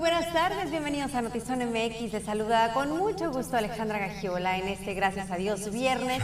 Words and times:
buenas 0.00 0.32
tardes, 0.32 0.70
bienvenidos 0.70 1.14
a 1.14 1.20
Notizón 1.20 1.58
MX. 1.58 2.14
Les 2.14 2.24
saluda 2.24 2.72
con 2.72 2.96
mucho 2.96 3.30
gusto 3.30 3.58
Alejandra 3.58 3.98
Gagiola 3.98 4.56
en 4.56 4.68
este, 4.68 4.94
gracias 4.94 5.30
a 5.30 5.36
Dios, 5.36 5.70
viernes 5.70 6.22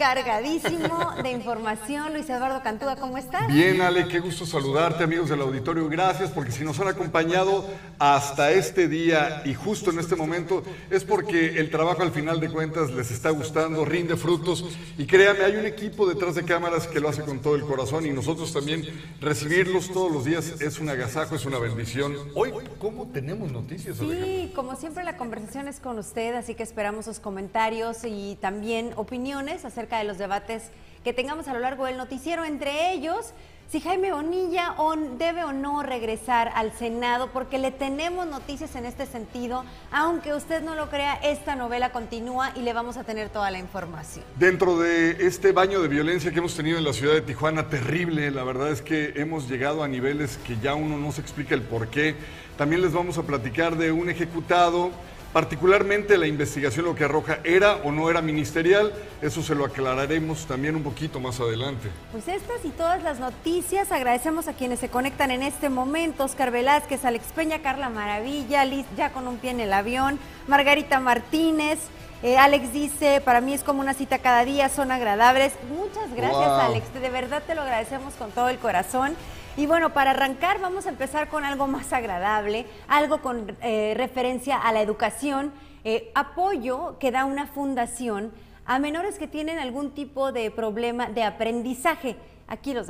cargadísimo 0.00 1.12
de 1.22 1.30
información. 1.30 2.14
Luis 2.14 2.30
Eduardo 2.30 2.62
Cantúa, 2.62 2.96
¿cómo 2.96 3.18
estás? 3.18 3.48
Bien, 3.48 3.82
Ale, 3.82 4.08
qué 4.08 4.18
gusto 4.18 4.46
saludarte, 4.46 5.04
amigos 5.04 5.28
del 5.28 5.42
auditorio. 5.42 5.90
Gracias, 5.90 6.30
porque 6.30 6.52
si 6.52 6.64
nos 6.64 6.80
han 6.80 6.88
acompañado 6.88 7.68
hasta 7.98 8.50
este 8.50 8.88
día 8.88 9.42
y 9.44 9.52
justo 9.52 9.90
en 9.90 9.98
este 9.98 10.16
momento, 10.16 10.62
es 10.90 11.04
porque 11.04 11.58
el 11.58 11.68
trabajo 11.68 12.00
al 12.00 12.12
final 12.12 12.40
de 12.40 12.48
cuentas 12.48 12.90
les 12.92 13.10
está 13.10 13.28
gustando, 13.28 13.84
rinde 13.84 14.16
frutos. 14.16 14.64
Y 14.96 15.04
créame, 15.04 15.44
hay 15.44 15.56
un 15.56 15.66
equipo 15.66 16.08
detrás 16.08 16.34
de 16.34 16.46
cámaras 16.46 16.86
que 16.86 16.98
lo 16.98 17.10
hace 17.10 17.20
con 17.20 17.40
todo 17.40 17.54
el 17.54 17.62
corazón 17.62 18.06
y 18.06 18.10
nosotros 18.10 18.54
también 18.54 18.82
recibirlos 19.20 19.92
todos 19.92 20.10
los 20.10 20.24
días 20.24 20.62
es 20.62 20.78
un 20.78 20.88
agasajo, 20.88 21.34
es 21.34 21.44
una 21.44 21.58
bendición. 21.58 22.16
Hoy, 22.34 22.52
¿cómo 22.78 22.99
tenemos 23.06 23.52
noticias? 23.52 23.96
Sí, 23.96 24.52
como 24.54 24.76
siempre 24.76 25.04
la 25.04 25.16
conversación 25.16 25.68
es 25.68 25.80
con 25.80 25.98
usted, 25.98 26.34
así 26.34 26.54
que 26.54 26.62
esperamos 26.62 27.04
sus 27.04 27.20
comentarios 27.20 27.98
y 28.04 28.36
también 28.40 28.92
opiniones 28.96 29.64
acerca 29.64 29.98
de 29.98 30.04
los 30.04 30.18
debates 30.18 30.70
que 31.04 31.12
tengamos 31.12 31.48
a 31.48 31.54
lo 31.54 31.60
largo 31.60 31.86
del 31.86 31.96
noticiero, 31.96 32.44
entre 32.44 32.92
ellos 32.92 33.32
si 33.70 33.78
Jaime 33.78 34.10
Bonilla 34.10 34.74
debe 35.16 35.44
o 35.44 35.52
no 35.52 35.84
regresar 35.84 36.50
al 36.56 36.72
Senado, 36.72 37.30
porque 37.32 37.56
le 37.56 37.70
tenemos 37.70 38.26
noticias 38.26 38.74
en 38.74 38.84
este 38.84 39.06
sentido. 39.06 39.64
Aunque 39.92 40.34
usted 40.34 40.60
no 40.60 40.74
lo 40.74 40.90
crea, 40.90 41.14
esta 41.22 41.54
novela 41.54 41.92
continúa 41.92 42.52
y 42.56 42.62
le 42.62 42.72
vamos 42.72 42.96
a 42.96 43.04
tener 43.04 43.28
toda 43.28 43.48
la 43.52 43.60
información. 43.60 44.24
Dentro 44.34 44.76
de 44.76 45.24
este 45.24 45.52
baño 45.52 45.80
de 45.82 45.86
violencia 45.86 46.32
que 46.32 46.40
hemos 46.40 46.56
tenido 46.56 46.78
en 46.78 46.84
la 46.84 46.92
ciudad 46.92 47.14
de 47.14 47.20
Tijuana, 47.20 47.68
terrible, 47.68 48.32
la 48.32 48.42
verdad 48.42 48.72
es 48.72 48.82
que 48.82 49.12
hemos 49.14 49.48
llegado 49.48 49.84
a 49.84 49.88
niveles 49.88 50.36
que 50.38 50.58
ya 50.58 50.74
uno 50.74 50.98
no 50.98 51.12
se 51.12 51.20
explica 51.20 51.54
el 51.54 51.62
por 51.62 51.86
qué. 51.90 52.16
También 52.60 52.82
les 52.82 52.92
vamos 52.92 53.16
a 53.16 53.22
platicar 53.22 53.74
de 53.74 53.90
un 53.90 54.10
ejecutado 54.10 54.90
Particularmente 55.32 56.18
la 56.18 56.26
investigación 56.26 56.86
lo 56.86 56.96
que 56.96 57.04
arroja 57.04 57.38
era 57.44 57.76
o 57.84 57.92
no 57.92 58.10
era 58.10 58.20
ministerial, 58.20 58.92
eso 59.22 59.42
se 59.42 59.54
lo 59.54 59.64
aclararemos 59.64 60.44
también 60.46 60.74
un 60.74 60.82
poquito 60.82 61.20
más 61.20 61.38
adelante. 61.38 61.88
Pues 62.10 62.26
estas 62.26 62.64
y 62.64 62.70
todas 62.70 63.00
las 63.04 63.20
noticias, 63.20 63.92
agradecemos 63.92 64.48
a 64.48 64.54
quienes 64.54 64.80
se 64.80 64.88
conectan 64.88 65.30
en 65.30 65.44
este 65.44 65.68
momento, 65.68 66.24
Oscar 66.24 66.50
Velázquez, 66.50 67.04
Alex 67.04 67.26
Peña, 67.32 67.62
Carla 67.62 67.90
Maravilla, 67.90 68.64
Liz 68.64 68.86
ya 68.96 69.12
con 69.12 69.28
un 69.28 69.36
pie 69.36 69.52
en 69.52 69.60
el 69.60 69.72
avión, 69.72 70.18
Margarita 70.48 70.98
Martínez, 70.98 71.78
eh, 72.24 72.36
Alex 72.36 72.72
dice, 72.72 73.22
para 73.24 73.40
mí 73.40 73.54
es 73.54 73.62
como 73.62 73.80
una 73.80 73.94
cita 73.94 74.18
cada 74.18 74.44
día, 74.44 74.68
son 74.68 74.90
agradables. 74.90 75.52
Muchas 75.70 76.12
gracias 76.12 76.48
Alex, 76.48 76.92
de 76.92 77.08
verdad 77.08 77.44
te 77.46 77.54
lo 77.54 77.62
agradecemos 77.62 78.14
con 78.14 78.32
todo 78.32 78.48
el 78.48 78.58
corazón. 78.58 79.14
Y 79.56 79.66
bueno, 79.66 79.92
para 79.92 80.12
arrancar 80.12 80.60
vamos 80.60 80.86
a 80.86 80.90
empezar 80.90 81.28
con 81.28 81.44
algo 81.44 81.66
más 81.66 81.92
agradable, 81.92 82.66
algo 82.86 83.20
con 83.20 83.56
eh, 83.62 83.94
referencia 83.96 84.56
a 84.56 84.72
la 84.72 84.80
educación, 84.80 85.52
eh, 85.84 86.12
apoyo 86.14 86.98
que 86.98 87.10
da 87.10 87.24
una 87.24 87.46
fundación 87.46 88.32
a 88.64 88.78
menores 88.78 89.18
que 89.18 89.26
tienen 89.26 89.58
algún 89.58 89.90
tipo 89.90 90.30
de 90.30 90.50
problema 90.50 91.06
de 91.06 91.24
aprendizaje. 91.24 92.16
Aquí 92.46 92.74
los. 92.74 92.88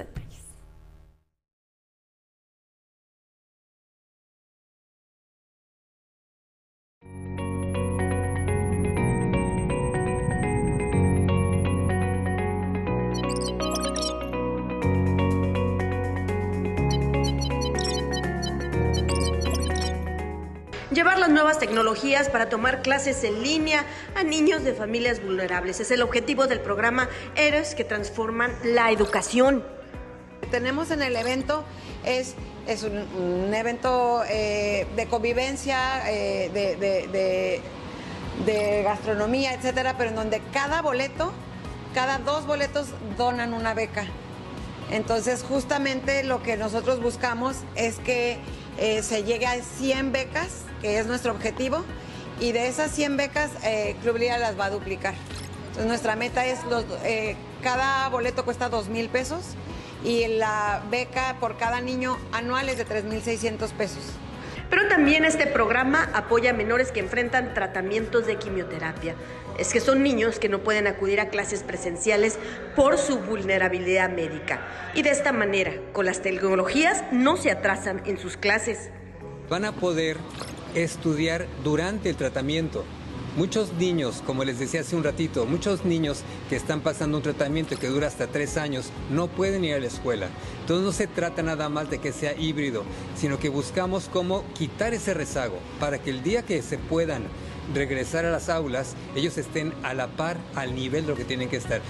Llevar 20.90 21.18
las 21.18 21.30
nuevas 21.30 21.58
tecnologías 21.58 22.28
para 22.28 22.48
tomar 22.48 22.82
clases 22.82 23.22
en 23.24 23.42
línea 23.42 23.84
a 24.16 24.22
niños 24.22 24.64
de 24.64 24.74
familias 24.74 25.22
vulnerables. 25.22 25.80
Es 25.80 25.90
el 25.90 26.02
objetivo 26.02 26.46
del 26.46 26.60
programa 26.60 27.08
Héroes 27.36 27.74
que 27.74 27.84
transforman 27.84 28.52
la 28.64 28.90
educación. 28.90 29.64
Tenemos 30.50 30.90
en 30.90 31.02
el 31.02 31.16
evento 31.16 31.64
es, 32.04 32.34
es 32.66 32.82
un, 32.82 33.54
evento 33.54 34.22
eh, 34.28 34.86
de 34.96 35.06
convivencia, 35.06 36.10
eh, 36.10 36.50
de, 36.52 37.62
de 38.44 38.82
gastronomía, 38.82 39.54
etcétera, 39.54 39.96
pero 39.98 40.10
en 40.10 40.16
donde 40.16 40.40
cada 40.52 40.82
boleto, 40.82 41.32
cada 41.94 42.18
dos 42.18 42.46
boletos 42.46 42.88
donan 43.16 43.54
una 43.54 43.74
beca. 43.74 44.06
Entonces, 44.90 45.44
justamente 45.46 46.24
lo 46.24 46.42
que 46.42 46.56
nosotros 46.56 47.00
buscamos 47.00 47.56
es 47.76 47.98
que 47.98 48.38
eh, 48.80 49.02
se 49.02 49.24
llegue 49.24 49.46
a 49.46 49.62
100 49.62 50.10
becas, 50.10 50.64
que 50.80 50.98
es 50.98 51.06
nuestro 51.06 51.32
objetivo, 51.32 51.84
y 52.40 52.52
de 52.52 52.66
esas 52.66 52.90
100 52.92 53.18
becas, 53.18 53.50
eh, 53.62 53.94
Club 54.02 54.16
Lía 54.16 54.38
las 54.38 54.58
va 54.58 54.64
a 54.64 54.70
duplicar. 54.70 55.14
Entonces, 55.68 55.86
nuestra 55.86 56.16
meta 56.16 56.46
es, 56.46 56.64
los, 56.64 56.84
eh, 57.04 57.36
cada 57.62 58.08
boleto 58.08 58.44
cuesta 58.44 58.70
2 58.70 58.88
mil 58.88 59.08
pesos 59.10 59.42
y 60.02 60.26
la 60.26 60.82
beca 60.90 61.36
por 61.38 61.58
cada 61.58 61.80
niño 61.82 62.16
anual 62.32 62.70
es 62.70 62.78
de 62.78 62.86
3.600 62.86 63.70
pesos. 63.72 64.02
Pero 64.70 64.86
también 64.86 65.24
este 65.24 65.48
programa 65.48 66.08
apoya 66.14 66.50
a 66.50 66.54
menores 66.54 66.92
que 66.92 67.00
enfrentan 67.00 67.54
tratamientos 67.54 68.26
de 68.26 68.36
quimioterapia. 68.36 69.16
Es 69.58 69.72
que 69.72 69.80
son 69.80 70.02
niños 70.02 70.38
que 70.38 70.48
no 70.48 70.60
pueden 70.60 70.86
acudir 70.86 71.20
a 71.20 71.28
clases 71.28 71.64
presenciales 71.64 72.38
por 72.76 72.96
su 72.96 73.18
vulnerabilidad 73.18 74.10
médica. 74.10 74.60
Y 74.94 75.02
de 75.02 75.10
esta 75.10 75.32
manera, 75.32 75.72
con 75.92 76.06
las 76.06 76.22
tecnologías, 76.22 77.02
no 77.12 77.36
se 77.36 77.50
atrasan 77.50 78.00
en 78.06 78.16
sus 78.18 78.36
clases. 78.36 78.90
Van 79.48 79.64
a 79.64 79.72
poder 79.72 80.16
estudiar 80.74 81.46
durante 81.64 82.08
el 82.08 82.16
tratamiento. 82.16 82.84
Muchos 83.36 83.72
niños, 83.74 84.24
como 84.26 84.42
les 84.42 84.58
decía 84.58 84.80
hace 84.80 84.96
un 84.96 85.04
ratito, 85.04 85.46
muchos 85.46 85.84
niños 85.84 86.22
que 86.48 86.56
están 86.56 86.80
pasando 86.80 87.16
un 87.16 87.22
tratamiento 87.22 87.78
que 87.78 87.86
dura 87.86 88.08
hasta 88.08 88.26
tres 88.26 88.56
años 88.56 88.90
no 89.08 89.28
pueden 89.28 89.64
ir 89.64 89.74
a 89.74 89.78
la 89.78 89.86
escuela. 89.86 90.26
Entonces 90.62 90.84
no 90.84 90.90
se 90.90 91.06
trata 91.06 91.40
nada 91.40 91.68
más 91.68 91.88
de 91.90 91.98
que 91.98 92.10
sea 92.10 92.34
híbrido, 92.36 92.82
sino 93.16 93.38
que 93.38 93.48
buscamos 93.48 94.08
cómo 94.12 94.44
quitar 94.54 94.94
ese 94.94 95.14
rezago 95.14 95.58
para 95.78 95.98
que 95.98 96.10
el 96.10 96.24
día 96.24 96.42
que 96.42 96.60
se 96.60 96.76
puedan 96.76 97.22
regresar 97.72 98.24
a 98.24 98.32
las 98.32 98.48
aulas, 98.48 98.96
ellos 99.14 99.38
estén 99.38 99.72
a 99.84 99.94
la 99.94 100.08
par, 100.08 100.36
al 100.56 100.74
nivel 100.74 101.02
de 101.02 101.12
lo 101.12 101.16
que 101.16 101.24
tienen 101.24 101.48
que 101.48 101.56
estar. 101.56 101.80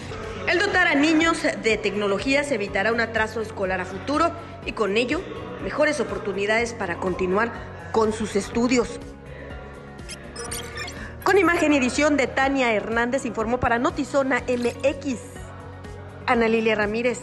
El 0.46 0.58
dotar 0.58 0.88
a 0.88 0.94
niños 0.94 1.38
de 1.42 1.78
tecnologías 1.78 2.52
evitará 2.52 2.92
un 2.92 3.00
atraso 3.00 3.40
escolar 3.40 3.80
a 3.80 3.86
futuro 3.86 4.30
y 4.66 4.72
con 4.72 4.98
ello 4.98 5.22
mejores 5.62 6.00
oportunidades 6.00 6.74
para 6.74 6.98
continuar 6.98 7.90
con 7.92 8.12
sus 8.12 8.36
estudios. 8.36 9.00
Con 11.30 11.38
imagen 11.38 11.72
y 11.72 11.76
edición 11.76 12.16
de 12.16 12.26
Tania 12.26 12.72
Hernández 12.72 13.24
informó 13.24 13.60
para 13.60 13.78
Notizona 13.78 14.42
MX. 14.48 15.20
Ana 16.26 16.48
Lilia 16.48 16.74
Ramírez. 16.74 17.20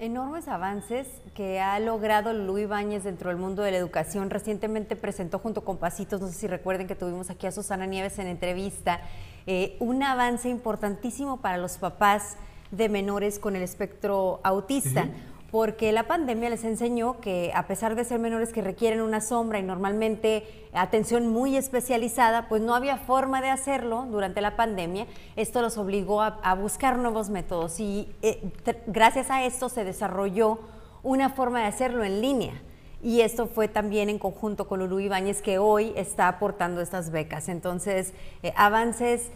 enormes 0.00 0.48
avances 0.48 1.06
que 1.34 1.60
ha 1.60 1.78
logrado 1.78 2.32
Luis 2.32 2.68
Báñez 2.68 3.04
dentro 3.04 3.30
del 3.30 3.38
mundo 3.38 3.62
de 3.62 3.70
la 3.70 3.76
educación. 3.76 4.28
Recientemente 4.28 4.96
presentó 4.96 5.38
junto 5.38 5.64
con 5.64 5.78
Pasitos, 5.78 6.20
no 6.20 6.26
sé 6.26 6.34
si 6.34 6.46
recuerden 6.48 6.88
que 6.88 6.96
tuvimos 6.96 7.30
aquí 7.30 7.46
a 7.46 7.52
Susana 7.52 7.86
Nieves 7.86 8.18
en 8.18 8.26
entrevista, 8.26 9.00
eh, 9.46 9.76
un 9.78 10.02
avance 10.02 10.48
importantísimo 10.48 11.40
para 11.40 11.58
los 11.58 11.78
papás 11.78 12.38
de 12.76 12.88
menores 12.88 13.38
con 13.38 13.56
el 13.56 13.62
espectro 13.62 14.40
autista. 14.42 15.08
Porque 15.50 15.92
la 15.92 16.08
pandemia 16.08 16.50
les 16.50 16.64
enseñó 16.64 17.20
que 17.20 17.52
a 17.54 17.66
pesar 17.66 17.94
de 17.94 18.04
ser 18.04 18.18
menores 18.18 18.52
que 18.52 18.62
requieren 18.62 19.00
una 19.00 19.20
sombra 19.20 19.58
y 19.58 19.62
normalmente 19.62 20.44
atención 20.72 21.28
muy 21.28 21.56
especializada, 21.56 22.48
pues 22.48 22.62
no 22.62 22.74
había 22.74 22.96
forma 22.96 23.40
de 23.40 23.50
hacerlo 23.50 24.06
durante 24.10 24.40
la 24.40 24.56
pandemia. 24.56 25.06
Esto 25.36 25.62
los 25.62 25.78
obligó 25.78 26.20
a, 26.20 26.54
buscar 26.54 26.98
nuevos 26.98 27.30
métodos 27.30 27.78
y 27.78 28.12
eh, 28.22 28.42
gracias 28.88 29.30
a 29.30 29.44
esto 29.44 29.68
se 29.68 29.84
desarrolló 29.84 30.58
una 31.02 31.30
forma 31.30 31.60
de 31.60 31.66
hacerlo 31.66 32.02
en 32.02 32.20
línea. 32.20 32.60
Y 33.02 33.20
esto 33.20 33.46
fue 33.46 33.68
también 33.68 34.08
en 34.08 34.18
conjunto 34.18 34.66
con 34.66 34.80
Lulu 34.80 34.98
Ibáñez, 34.98 35.42
que 35.42 35.58
hoy 35.58 35.92
está 35.96 36.26
aportando 36.26 36.80
estas 36.80 37.10
becas. 37.10 37.48
Entonces, 37.48 38.14
eh, 38.42 38.52
avances 38.56 39.30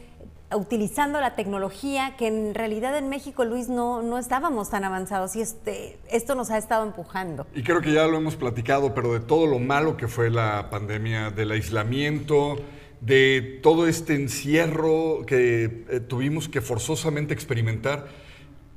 utilizando 0.54 1.20
la 1.20 1.34
tecnología, 1.34 2.14
que 2.16 2.26
en 2.26 2.54
realidad 2.54 2.96
en 2.96 3.08
México, 3.08 3.44
Luis, 3.44 3.68
no, 3.68 4.02
no 4.02 4.18
estábamos 4.18 4.70
tan 4.70 4.84
avanzados 4.84 5.36
y 5.36 5.40
este, 5.40 5.98
esto 6.10 6.34
nos 6.34 6.50
ha 6.50 6.58
estado 6.58 6.84
empujando. 6.84 7.46
Y 7.54 7.62
creo 7.62 7.80
que 7.80 7.92
ya 7.92 8.06
lo 8.06 8.16
hemos 8.16 8.36
platicado, 8.36 8.94
pero 8.94 9.12
de 9.12 9.20
todo 9.20 9.46
lo 9.46 9.58
malo 9.58 9.96
que 9.96 10.08
fue 10.08 10.30
la 10.30 10.68
pandemia, 10.70 11.30
del 11.30 11.52
aislamiento, 11.52 12.56
de 13.00 13.60
todo 13.62 13.86
este 13.86 14.14
encierro 14.14 15.24
que 15.26 15.84
eh, 15.88 16.00
tuvimos 16.00 16.48
que 16.48 16.60
forzosamente 16.60 17.32
experimentar, 17.32 18.08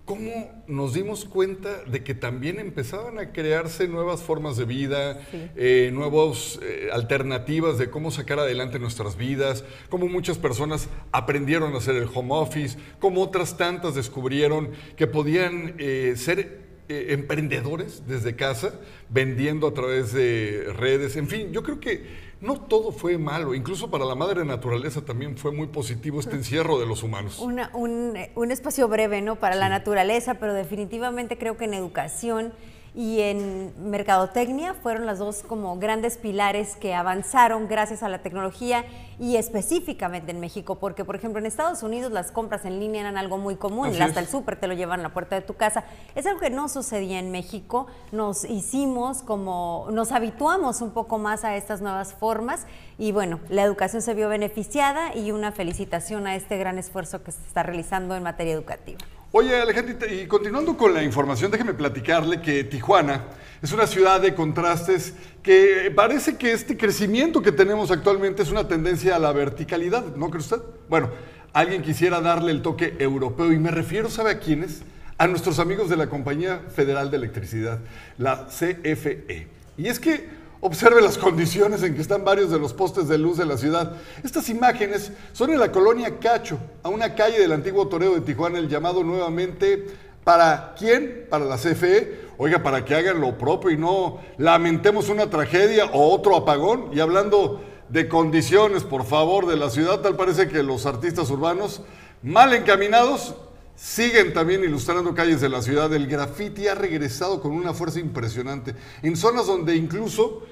cómo 0.06 0.64
nos 0.68 0.94
dimos 0.94 1.24
cuenta 1.24 1.84
de 1.86 2.04
que 2.04 2.14
también 2.14 2.60
empezaban 2.60 3.20
a 3.20 3.32
crearse 3.32 3.88
nuevas 3.88 4.22
formas 4.22 4.58
de 4.58 4.66
vida, 4.66 5.22
eh, 5.56 5.92
nuevas 5.94 6.60
eh, 6.62 6.90
alternativas 6.92 7.78
de 7.78 7.90
cómo 7.90 8.12
sacar 8.12 8.40
adelante 8.40 8.80
nuestras 8.80 9.16
vidas, 9.16 9.64
cómo 9.90 10.08
muchas 10.08 10.38
personas 10.38 10.90
aprendieron 11.12 11.74
a 11.74 11.78
hacer 11.78 11.96
el 11.96 12.10
home 12.14 12.34
office, 12.34 12.78
cómo 13.00 13.22
otras 13.22 13.56
tantas 13.56 13.96
descubrieron 13.96 14.72
que 14.98 15.08
podían 15.08 15.76
eh, 15.78 16.16
ser 16.18 16.64
emprendedores 16.90 18.04
desde 18.08 18.36
casa, 18.36 18.80
vendiendo 19.10 19.68
a 19.68 19.74
través 19.74 20.14
de 20.14 20.68
redes, 20.78 21.16
en 21.16 21.28
fin, 21.28 21.52
yo 21.54 21.64
creo 21.64 21.80
que 21.80 22.32
no 22.44 22.60
todo 22.60 22.92
fue 22.92 23.18
malo, 23.18 23.56
incluso 23.56 23.90
para 23.90 24.04
la 24.06 24.16
madre 24.16 24.44
naturaleza 24.44 25.01
también 25.01 25.38
fue 25.38 25.51
muy 25.51 25.68
positivo 25.68 26.19
este 26.19 26.36
encierro 26.36 26.78
de 26.78 26.86
los 26.86 27.01
humanos. 27.01 27.40
un, 27.40 28.51
espacio 28.51 28.88
breve, 28.88 29.22
¿no? 29.22 29.38
Para 29.38 29.56
la 29.56 29.69
naturaleza, 29.69 30.36
pero 30.36 30.54
definitivamente 30.54 31.38
creo 31.38 31.57
que 31.57 31.66
en 31.66 31.74
educación 31.74 32.54
y 32.95 33.22
en 33.22 33.74
mercadotecnia 33.90 34.75
fueron 34.75 35.06
las 35.06 35.18
dos 35.18 35.42
como 35.42 35.78
grandes 35.80 36.18
pilares 36.18 36.75
que 36.75 36.94
avanzaron 36.94 37.68
gracias 37.68 38.04
a 38.04 38.10
la 38.10 38.22
tecnología 38.22 38.86
y 39.19 39.38
específicamente 39.38 40.31
en 40.31 40.40
México, 40.40 40.75
porque 40.75 41.04
por 41.04 41.16
ejemplo 41.16 41.40
en 41.40 41.48
Estados 41.48 41.81
Unidos 41.81 42.12
las 42.12 42.31
compras 42.31 42.66
en 42.66 42.80
línea 42.80 43.01
eran 43.01 43.18
algo 43.18 43.38
muy 43.38 43.56
común, 43.56 43.90
hasta 44.00 44.19
el 44.19 44.28
súper 44.28 44.60
te 44.60 44.68
lo 44.68 44.74
llevan 44.74 45.00
a 45.00 45.04
la 45.04 45.13
puerta 45.13 45.36
de 45.36 45.42
tu 45.42 45.56
casa. 45.56 45.86
Es 46.13 46.25
algo 46.28 46.40
que 46.40 46.50
no 46.50 46.69
sucedía 46.69 47.19
en 47.19 47.31
México, 47.31 47.88
nos 48.12 48.44
hicimos 48.44 49.24
como, 49.24 49.88
nos 49.92 50.12
habituamos 50.12 50.81
un 50.81 50.92
poco 50.92 51.18
más 51.18 51.44
a 51.44 51.56
estas 51.56 51.81
nuevas 51.81 52.13
formas 52.13 52.68
y 53.00 53.12
bueno, 53.12 53.40
la 53.50 53.63
educación 53.63 54.01
se 54.01 54.13
vio 54.13 54.30
beneficiada 54.30 55.16
y 55.16 55.31
una 55.31 55.51
felicitación 55.51 56.28
a 56.28 56.36
este 56.36 56.57
gran 56.57 56.78
esfuerzo 56.78 57.24
que 57.24 57.31
se 57.31 57.42
está 57.48 57.63
realizando 57.63 58.16
en 58.16 58.24
materia 58.24 58.54
educativa. 58.54 59.00
Oye, 59.35 59.59
Alejandro, 59.59 59.95
y 60.13 60.27
continuando 60.27 60.77
con 60.77 60.94
la 60.94 61.01
información, 61.01 61.50
déjeme 61.50 61.74
platicarle 61.74 62.39
que 62.39 62.63
Tijuana 62.65 63.24
es 63.63 63.71
una 63.71 63.88
ciudad 63.88 64.21
de 64.21 64.35
contrastes 64.35 65.15
que 65.41 65.91
parece 65.95 66.38
que 66.38 66.51
este 66.51 66.77
crecimiento 66.77 67.41
que 67.41 67.51
tenemos 67.51 67.89
actualmente 67.89 68.44
es 68.44 68.51
una 68.51 68.68
tendencia 68.68 69.15
a 69.15 69.19
la 69.19 69.31
verticalidad, 69.31 70.15
¿no 70.15 70.30
cree 70.30 70.41
usted? 70.41 70.59
Bueno, 70.88 71.09
alguien 71.51 71.81
quisiera 71.81 72.21
darle 72.21 72.51
el 72.51 72.62
toque 72.62 72.95
europeo 73.00 73.51
y 73.51 73.57
me 73.57 73.71
refiero, 73.71 74.07
¿sabe 74.07 74.30
a 74.30 74.39
quiénes? 74.39 74.83
A 75.18 75.25
nuestros 75.25 75.57
amigos 75.57 75.89
de 75.89 75.97
la 75.97 76.12
Compañía 76.12 76.62
Federal 76.69 77.09
de 77.09 77.18
Electricidad, 77.18 77.80
la 78.19 78.45
CFE. 78.50 79.47
Y 79.80 79.88
es 79.88 80.00
que 80.00 80.30
Observe 80.65 81.01
las 81.01 81.18
condiciones 81.18 81.83
en 81.83 81.94
que 81.94 82.00
están 82.00 82.24
varios 82.24 82.50
de 82.50 82.57
los 82.57 82.71
postes 82.71 83.10
de 83.10 83.18
luz 83.18 83.38
de 83.38 83.44
la 83.44 83.57
ciudad. 83.57 83.98
Estas 84.24 84.48
imágenes 84.48 85.12
son 85.33 85.51
en 85.51 85.60
la 85.60 85.74
colonia 85.74 86.19
Cacho, 86.19 86.57
a 86.83 86.88
una 86.88 87.15
calle 87.15 87.38
del 87.38 87.51
antiguo 87.51 87.89
Toreo 87.89 88.13
de 88.13 88.21
Tijuana, 88.21 88.60
el 88.60 88.69
llamado 88.69 89.04
nuevamente 89.04 89.88
para 90.24 90.74
quién? 90.80 91.27
Para 91.30 91.44
la 91.44 91.57
CFE. 91.57 92.30
Oiga, 92.38 92.63
para 92.63 92.86
que 92.86 92.95
hagan 92.95 93.19
lo 93.19 93.38
propio 93.38 93.71
y 93.71 93.77
no 93.77 94.21
lamentemos 94.38 95.10
una 95.10 95.30
tragedia 95.30 95.88
o 95.88 96.13
otro 96.13 96.38
apagón. 96.38 96.92
Y 96.94 97.01
hablando 97.01 97.62
de 97.89 98.07
condiciones, 98.07 98.86
por 98.86 99.04
favor, 99.04 99.48
de 99.48 99.57
la 99.57 99.69
ciudad, 99.69 100.00
tal 100.00 100.16
parece 100.16 100.48
que 100.48 100.63
los 100.63 100.86
artistas 100.86 101.30
urbanos, 101.30 101.81
mal 102.21 102.54
encaminados, 102.54 103.36
siguen 103.75 104.33
también 104.33 104.63
ilustrando 104.63 105.13
calles 105.13 105.42
de 105.42 105.50
la 105.50 105.62
ciudad. 105.62 105.94
El 105.94 106.07
graffiti 106.07 106.69
ha 106.69 106.75
regresado 106.75 107.42
con 107.42 107.51
una 107.51 107.74
fuerza 107.74 108.00
impresionante. 108.00 108.75
En 109.01 109.18
zonas 109.18 109.45
donde 109.45 109.75
incluso 109.75 110.44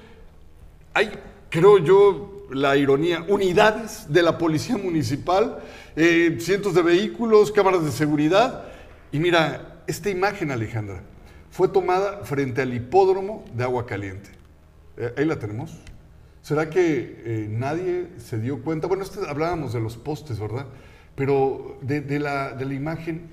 hay, 0.94 1.10
creo 1.48 1.78
yo, 1.78 2.46
la 2.50 2.76
ironía, 2.76 3.24
unidades 3.28 4.06
de 4.08 4.22
la 4.22 4.38
policía 4.38 4.76
municipal, 4.76 5.58
eh, 5.96 6.36
cientos 6.40 6.74
de 6.74 6.82
vehículos, 6.82 7.50
cámaras 7.52 7.84
de 7.84 7.90
seguridad. 7.90 8.64
Y 9.10 9.18
mira, 9.18 9.82
esta 9.86 10.10
imagen, 10.10 10.50
Alejandra, 10.50 11.02
fue 11.50 11.68
tomada 11.68 12.24
frente 12.24 12.62
al 12.62 12.74
hipódromo 12.74 13.44
de 13.54 13.64
agua 13.64 13.86
caliente. 13.86 14.30
Eh, 14.96 15.14
ahí 15.16 15.24
la 15.24 15.38
tenemos. 15.38 15.78
¿Será 16.42 16.68
que 16.68 17.22
eh, 17.24 17.46
nadie 17.48 18.08
se 18.18 18.38
dio 18.38 18.62
cuenta? 18.62 18.86
Bueno, 18.86 19.04
este, 19.04 19.20
hablábamos 19.28 19.72
de 19.72 19.80
los 19.80 19.96
postes, 19.96 20.40
¿verdad? 20.40 20.66
Pero 21.14 21.78
de, 21.82 22.18
la, 22.18 22.52
de 22.52 22.64
la, 22.64 22.74
imagen, 22.74 23.28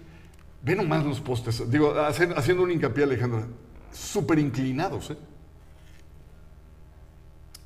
ve 0.63 0.75
nomás 0.75 1.05
los 1.05 1.21
postes, 1.21 1.71
digo, 1.71 1.93
haciendo 1.97 2.63
un 2.63 2.71
hincapié, 2.71 3.05
Alejandra, 3.05 3.47
súper 3.91 4.37
inclinados, 4.37 5.11
¿eh? 5.11 5.17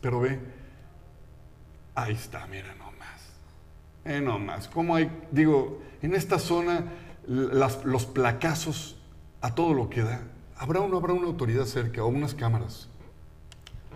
Pero 0.03 0.19
ve, 0.19 0.37
ahí 1.95 2.13
está, 2.13 2.45
mira 2.47 2.75
nomás. 2.75 3.21
Eh, 4.03 4.19
nomás. 4.19 4.67
¿Cómo 4.67 4.97
hay, 4.97 5.09
digo, 5.31 5.79
en 6.01 6.13
esta 6.13 6.39
zona 6.39 6.83
los 7.25 8.05
placazos 8.07 9.01
a 9.39 9.55
todo 9.55 9.73
lo 9.73 9.89
que 9.89 10.03
da? 10.03 10.19
¿Habrá 10.57 10.81
o 10.81 10.89
no 10.89 10.97
habrá 10.97 11.13
una 11.13 11.27
autoridad 11.27 11.63
cerca 11.63 12.03
o 12.03 12.07
unas 12.07 12.33
cámaras? 12.33 12.89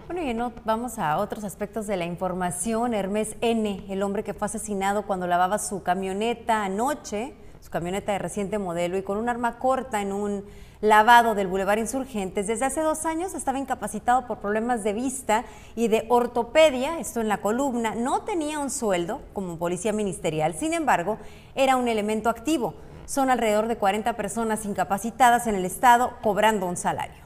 Bueno, 0.08 0.22
y 0.22 0.34
no, 0.34 0.54
vamos 0.64 0.98
a 0.98 1.18
otros 1.18 1.44
aspectos 1.44 1.88
de 1.88 1.98
la 1.98 2.06
información. 2.06 2.94
Hermes 2.94 3.36
N., 3.42 3.84
el 3.90 4.02
hombre 4.02 4.24
que 4.24 4.34
fue 4.34 4.46
asesinado 4.46 5.06
cuando 5.06 5.28
lavaba 5.28 5.60
su 5.60 5.84
camioneta 5.84 6.64
anoche, 6.64 7.34
su 7.60 7.70
camioneta 7.70 8.14
de 8.14 8.20
reciente 8.20 8.60
modelo, 8.60 8.98
y 8.98 9.04
con 9.04 9.18
un 9.18 9.28
arma 9.28 9.60
corta 9.60 10.02
en 10.02 10.14
un 10.14 10.46
lavado 10.82 11.36
del 11.36 11.48
Boulevard 11.48 11.80
Insurgentes. 11.80 12.48
Desde 12.48 12.66
hace 12.66 12.82
dos 12.82 13.06
años 13.06 13.34
estaba 13.34 13.60
incapacitado 13.60 14.28
por 14.28 14.40
problemas 14.40 14.84
de 14.84 14.94
vista 14.94 15.46
y 15.76 15.88
de 15.88 16.06
ortopedia, 16.10 17.00
esto 17.00 17.22
en 17.22 17.28
la 17.28 17.40
columna. 17.40 17.96
No 17.96 18.22
tenía 18.22 18.60
un 18.60 18.70
sueldo 18.70 19.22
como 19.34 19.58
policía 19.58 19.94
ministerial, 19.94 20.54
sin 20.54 20.74
embargo, 20.74 21.18
era 21.56 21.76
un 21.76 21.88
elemento 21.88 22.30
activo. 22.30 22.76
Son 23.06 23.30
alrededor 23.30 23.68
de 23.68 23.78
40 23.78 24.18
personas 24.18 24.66
incapacitadas 24.66 25.48
en 25.48 25.56
el 25.56 25.66
estado 25.66 26.14
cobrando 26.22 26.66
un 26.66 26.76
salario. 26.76 27.26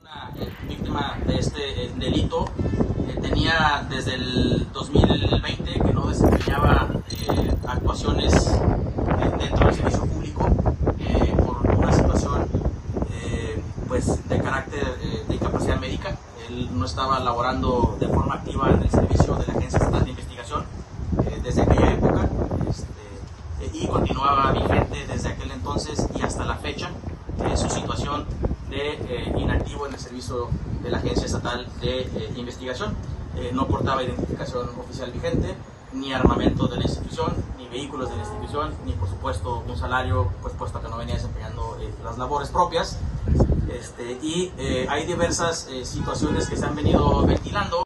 Una 0.00 0.32
eh, 0.38 0.48
víctima 0.68 1.18
de 1.26 1.38
este 1.38 1.84
eh, 1.84 1.90
delito 1.96 2.46
eh, 3.08 3.18
tenía 3.20 3.86
desde 3.90 4.14
el 4.14 4.70
2020 4.72 5.72
que 5.72 5.92
no 5.92 6.06
desempeñaba 6.06 6.88
actuaciones 7.66 8.32
dentro 9.38 9.66
del 9.66 9.74
servicio 9.74 10.06
público 10.06 10.46
una 11.80 11.92
situación 11.92 12.46
eh, 13.12 13.62
pues 13.88 14.28
de 14.28 14.40
carácter 14.40 14.98
eh, 15.02 15.24
de 15.26 15.34
incapacidad 15.34 15.78
médica. 15.80 16.16
Él 16.48 16.68
no 16.72 16.84
estaba 16.84 17.18
laborando 17.20 17.96
de 17.98 18.08
forma 18.08 18.34
activa 18.34 18.68
en 18.70 18.82
el 18.82 18.90
servicio 18.90 19.34
de 19.36 19.46
la 19.46 19.54
Agencia 19.54 19.78
Estatal 19.78 20.04
de 20.04 20.10
Investigación 20.10 20.64
eh, 21.24 21.40
desde 21.42 21.62
aquella 21.62 21.92
época 21.92 22.28
este, 22.68 23.78
y 23.78 23.86
continuaba 23.86 24.52
vigente 24.52 25.06
desde 25.06 25.28
aquel 25.30 25.50
entonces 25.52 26.06
y 26.14 26.22
hasta 26.22 26.44
la 26.44 26.56
fecha 26.56 26.90
su 27.56 27.70
situación 27.70 28.26
de 28.68 29.32
inactivo 29.36 29.86
en 29.86 29.94
el 29.94 29.98
servicio 29.98 30.48
de 30.82 30.90
la 30.90 30.98
Agencia 30.98 31.24
Estatal 31.24 31.66
de 31.80 32.06
Investigación. 32.36 32.94
no 33.54 33.66
portaba 33.66 34.02
identificación 34.02 34.68
oficial 34.78 35.10
vigente, 35.10 35.54
ni 35.92 36.12
armamento 36.12 36.68
de 36.68 36.76
la 36.76 36.82
institución, 36.82 37.34
vehículos 37.70 38.10
de 38.10 38.16
la 38.16 38.22
institución, 38.22 38.74
ni 38.84 38.92
por 38.92 39.08
supuesto 39.08 39.64
un 39.66 39.76
salario, 39.76 40.32
pues 40.42 40.54
puesto 40.54 40.80
que 40.80 40.88
no 40.88 40.98
venía 40.98 41.14
desempeñando 41.14 41.78
eh, 41.80 41.88
las 42.04 42.18
labores 42.18 42.48
propias. 42.50 42.98
Este, 43.72 44.18
y 44.22 44.52
eh, 44.58 44.86
hay 44.88 45.06
diversas 45.06 45.68
eh, 45.70 45.84
situaciones 45.84 46.48
que 46.48 46.56
se 46.56 46.66
han 46.66 46.74
venido 46.74 47.24
ventilando. 47.24 47.84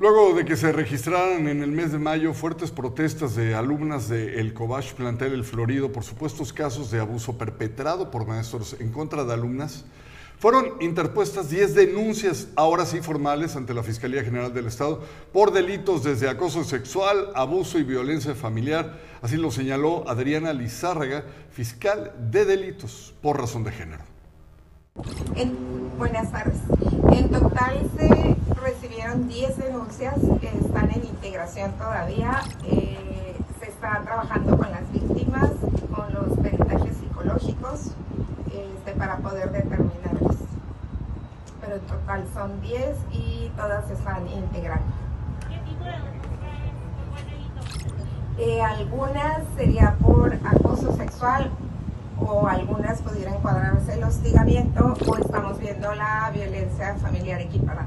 Luego 0.00 0.32
de 0.32 0.44
que 0.44 0.56
se 0.56 0.70
registraran 0.70 1.48
en 1.48 1.60
el 1.60 1.72
mes 1.72 1.90
de 1.90 1.98
mayo 1.98 2.32
fuertes 2.32 2.70
protestas 2.70 3.34
de 3.34 3.56
alumnas 3.56 4.08
de 4.08 4.38
El 4.38 4.54
Cobach 4.54 4.92
Plantel 4.92 5.32
El 5.32 5.44
Florido 5.44 5.90
por 5.90 6.04
supuestos 6.04 6.52
casos 6.52 6.92
de 6.92 7.00
abuso 7.00 7.36
perpetrado 7.36 8.08
por 8.08 8.24
maestros 8.24 8.76
en 8.78 8.92
contra 8.92 9.24
de 9.24 9.34
alumnas, 9.34 9.84
fueron 10.38 10.74
interpuestas 10.80 11.50
10 11.50 11.74
denuncias, 11.74 12.48
ahora 12.54 12.86
sí 12.86 13.00
formales, 13.00 13.56
ante 13.56 13.74
la 13.74 13.82
Fiscalía 13.82 14.22
General 14.22 14.54
del 14.54 14.66
Estado 14.66 15.02
por 15.32 15.52
delitos 15.52 16.04
desde 16.04 16.28
acoso 16.28 16.62
sexual, 16.62 17.30
abuso 17.34 17.78
y 17.78 17.82
violencia 17.82 18.34
familiar. 18.34 18.98
Así 19.20 19.36
lo 19.36 19.50
señaló 19.50 20.08
Adriana 20.08 20.52
Lizárraga, 20.52 21.24
fiscal 21.50 22.12
de 22.30 22.44
delitos 22.44 23.14
por 23.20 23.38
razón 23.38 23.64
de 23.64 23.72
género. 23.72 24.04
buenas 25.98 26.30
tardes. 26.30 26.58
En 27.12 27.30
total 27.30 27.90
se 27.98 28.36
recibieron 28.62 29.28
10 29.28 29.58
denuncias 29.58 30.14
que 30.40 30.48
están 30.48 30.90
en 30.92 31.04
integración 31.04 31.72
todavía. 31.72 32.42
Eh, 32.64 33.34
se 33.58 33.70
está 33.70 34.02
trabajando 34.02 34.56
con 34.56 34.70
las 34.70 34.92
víctimas, 34.92 35.50
con 35.92 36.14
los 36.14 36.38
peritajes 36.38 36.96
psicológicos, 36.96 37.92
este, 38.46 38.92
para 38.92 39.16
poder 39.18 39.50
determinarlos. 39.50 40.07
Pero 41.68 41.80
en 41.80 41.86
total 41.86 42.24
son 42.32 42.60
10 42.62 42.96
y 43.12 43.50
todas 43.54 43.90
están 43.90 44.26
integrando. 44.26 44.86
¿Qué 45.50 45.58
tipo 45.58 45.84
de 45.84 45.92
eh, 48.38 48.62
algunas 48.62 49.42
sería 49.54 49.94
por 50.00 50.32
acoso 50.32 50.96
sexual 50.96 51.50
o 52.18 52.48
algunas 52.48 53.02
pudieran 53.02 53.34
encuadrarse 53.34 53.92
el 53.94 54.04
hostigamiento 54.04 54.94
o 55.06 55.16
estamos 55.16 55.58
viendo 55.58 55.94
la 55.94 56.30
violencia 56.32 56.94
familiar 56.94 57.42
equiparada. 57.42 57.86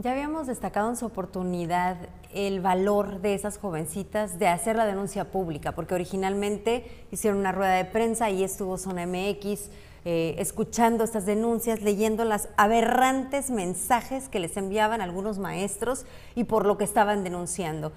Ya 0.00 0.12
habíamos 0.12 0.46
destacado 0.46 0.90
en 0.90 0.94
su 0.94 1.06
oportunidad 1.06 1.96
el 2.32 2.60
valor 2.60 3.20
de 3.20 3.34
esas 3.34 3.58
jovencitas 3.58 4.38
de 4.38 4.46
hacer 4.46 4.76
la 4.76 4.86
denuncia 4.86 5.32
pública, 5.32 5.72
porque 5.72 5.96
originalmente 5.96 7.04
hicieron 7.10 7.40
una 7.40 7.50
rueda 7.50 7.72
de 7.72 7.84
prensa 7.84 8.30
y 8.30 8.44
estuvo 8.44 8.78
Zona 8.78 9.08
MX 9.08 9.70
eh, 10.04 10.36
escuchando 10.38 11.02
estas 11.02 11.26
denuncias, 11.26 11.82
leyendo 11.82 12.24
las 12.24 12.48
aberrantes 12.56 13.50
mensajes 13.50 14.28
que 14.28 14.38
les 14.38 14.56
enviaban 14.56 15.00
algunos 15.00 15.40
maestros 15.40 16.06
y 16.36 16.44
por 16.44 16.64
lo 16.64 16.78
que 16.78 16.84
estaban 16.84 17.24
denunciando. 17.24 17.90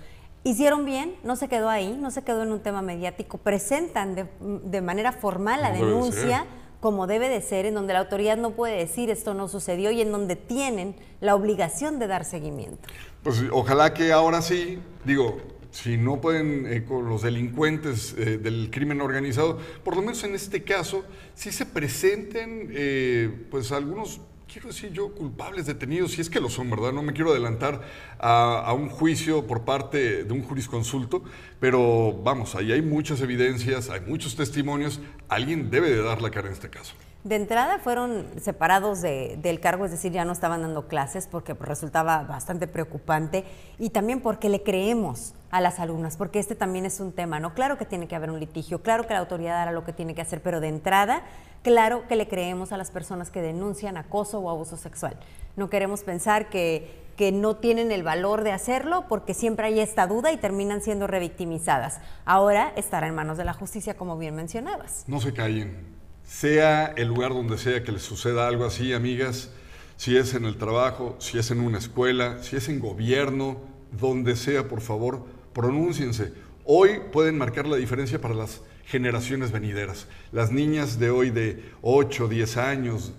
Hicieron 0.44 0.86
bien, 0.86 1.16
no 1.24 1.36
se 1.36 1.50
quedó 1.50 1.70
ahí, 1.70 1.96
no 2.02 2.10
se 2.10 2.24
quedó 2.24 2.42
en 2.42 2.52
un 2.52 2.62
tema 2.62 2.82
mediático, 2.82 3.38
presentan 3.38 4.16
de, 4.16 4.82
manera 4.82 5.12
formal 5.12 5.62
la 5.62 5.72
denuncia 5.72 6.48
como 6.82 7.08
debe 7.08 7.30
de 7.30 7.42
ser, 7.42 7.66
en 7.66 7.76
donde 7.76 7.94
la 7.94 8.00
autoridad 8.00 8.36
no 8.36 8.52
puede 8.52 8.76
decir 8.76 9.10
esto 9.10 9.34
no 9.34 9.48
sucedió 9.48 9.92
y 9.92 10.02
en 10.02 10.12
donde 10.12 10.36
tienen 10.36 10.96
la 11.22 11.36
obligación 11.36 12.00
de 12.00 12.08
dar 12.08 12.26
seguimiento. 12.26 12.90
Pues 13.24 13.42
ojalá 13.52 13.94
que 13.94 14.12
ahora 14.12 14.42
sí, 14.42 14.80
digo, 15.06 15.38
si 15.70 15.96
no 15.96 16.20
pueden 16.20 16.66
eh, 16.66 16.84
con 16.84 17.08
los 17.08 17.22
delincuentes 17.22 18.16
eh, 18.18 18.38
del 18.38 18.70
crimen 18.72 19.00
organizado, 19.00 19.60
por 19.84 19.96
lo 19.96 20.02
menos 20.02 20.24
en 20.24 20.34
este 20.34 20.64
caso, 20.64 21.06
sí 21.36 21.52
se 21.52 21.68
presenten 21.68 22.72
eh, 22.74 23.46
pues 23.52 23.72
algunos 23.72 24.20
quiero 24.52 24.68
decir 24.68 24.92
yo, 24.92 25.14
culpables 25.14 25.66
detenidos, 25.66 26.12
si 26.12 26.22
es 26.22 26.30
que 26.30 26.42
lo 26.42 26.50
son, 26.50 26.70
¿verdad? 26.70 26.92
No 26.92 27.02
me 27.04 27.14
quiero 27.14 27.32
adelantar 27.32 27.82
a, 28.20 28.74
un 28.74 28.90
juicio 28.90 29.48
por 29.48 29.64
parte 29.64 30.26
de 30.26 30.34
un 30.34 30.44
jurisconsulto, 30.44 31.24
pero 31.60 32.20
vamos, 32.24 32.56
ahí 32.56 32.72
hay 32.74 32.82
muchas 32.82 33.22
evidencias, 33.22 33.90
hay 33.90 34.02
muchos 34.02 34.36
testimonios, 34.36 35.00
alguien 35.30 35.70
debe 35.70 35.90
de 35.90 36.04
dar 36.04 36.22
la 36.22 36.32
cara 36.32 36.48
en 36.48 36.54
este 36.54 36.70
caso. 36.70 36.94
De 37.24 37.36
entrada 37.36 37.78
fueron 37.78 38.26
separados 38.42 39.02
del 39.02 39.60
cargo, 39.60 39.86
es 39.86 39.92
decir, 39.92 40.12
ya 40.12 40.26
no 40.26 40.32
estaban 40.32 40.64
dando 40.64 40.88
clases 40.88 41.28
porque 41.28 41.54
resultaba 41.54 42.24
bastante 42.24 42.66
preocupante 42.66 43.46
y 43.78 43.92
también 43.92 44.22
porque 44.22 44.50
le 44.50 44.64
creemos 44.64 45.36
a 45.52 45.62
las 45.62 45.80
alumnas, 45.80 46.18
porque 46.18 46.40
este 46.40 46.56
también 46.56 46.86
es 46.86 47.00
un 47.00 47.12
tema, 47.12 47.40
¿no? 47.40 47.54
Claro 47.54 47.78
que 47.78 47.86
tiene 47.86 48.08
que 48.08 48.16
haber 48.16 48.32
un 48.32 48.40
litigio, 48.40 48.82
claro 48.82 49.06
que 49.06 49.14
la 49.14 49.20
autoridad 49.20 49.62
hará 49.62 49.72
lo 49.72 49.84
que 49.84 49.94
tiene 49.94 50.16
que 50.16 50.22
hacer, 50.22 50.42
pero 50.42 50.62
de 50.62 50.70
entrada, 50.70 51.22
claro 51.62 52.08
que 52.08 52.16
le 52.16 52.28
creemos 52.28 52.72
a 52.72 52.78
las 52.78 52.90
personas 52.90 53.30
que 53.30 53.44
denuncian 53.44 53.98
acoso 53.98 54.40
o 54.40 54.50
abuso 54.50 54.76
sexual. 54.76 55.16
No 55.56 55.70
queremos 55.70 56.02
pensar 56.02 56.50
que, 56.50 57.04
que 57.18 57.32
no 57.32 57.58
tienen 57.58 57.92
el 57.92 58.02
valor 58.02 58.44
de 58.44 58.52
hacerlo 58.52 59.06
porque 59.08 59.36
siempre 59.36 59.68
hay 59.68 59.80
esta 59.80 60.08
duda 60.08 60.32
y 60.32 60.38
terminan 60.38 60.82
siendo 60.82 61.06
revictimizadas. 61.06 62.00
Ahora 62.26 62.74
estará 62.78 63.06
en 63.06 63.14
manos 63.14 63.38
de 63.38 63.46
la 63.46 63.54
justicia, 63.54 63.96
como 63.96 64.18
bien 64.18 64.34
mencionabas. 64.34 65.04
No 65.06 65.20
se 65.20 65.34
callen 65.34 66.01
sea 66.32 66.94
el 66.96 67.10
lugar 67.10 67.34
donde 67.34 67.58
sea 67.58 67.84
que 67.84 67.92
les 67.92 68.04
suceda 68.04 68.48
algo 68.48 68.64
así, 68.64 68.94
amigas, 68.94 69.50
si 69.98 70.16
es 70.16 70.34
en 70.34 70.46
el 70.46 70.56
trabajo, 70.56 71.18
si 71.20 71.38
es 71.38 71.52
en 71.52 71.60
una 71.60 71.78
escuela, 71.78 72.42
si 72.42 72.56
es 72.56 72.70
en 72.70 72.80
gobierno, 72.80 73.60
donde 74.00 74.38
sea, 74.38 74.70
por 74.70 74.80
favor, 74.80 75.26
pronúnciense. 75.52 76.32
Hoy 76.64 77.02
pueden 77.12 77.38
marcar 77.38 77.68
la 77.68 77.76
diferencia 77.76 78.22
para 78.22 78.34
las 78.34 78.62
generaciones 78.86 79.52
venideras. 79.52 80.08
Las 80.32 80.52
niñas 80.52 81.00
de 81.00 81.10
hoy 81.10 81.32
de 81.32 81.66
8, 81.82 82.30
10 82.30 82.58
años, 82.58 83.12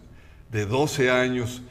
de 0.50 0.64
12 0.64 1.10
años, 1.10 1.62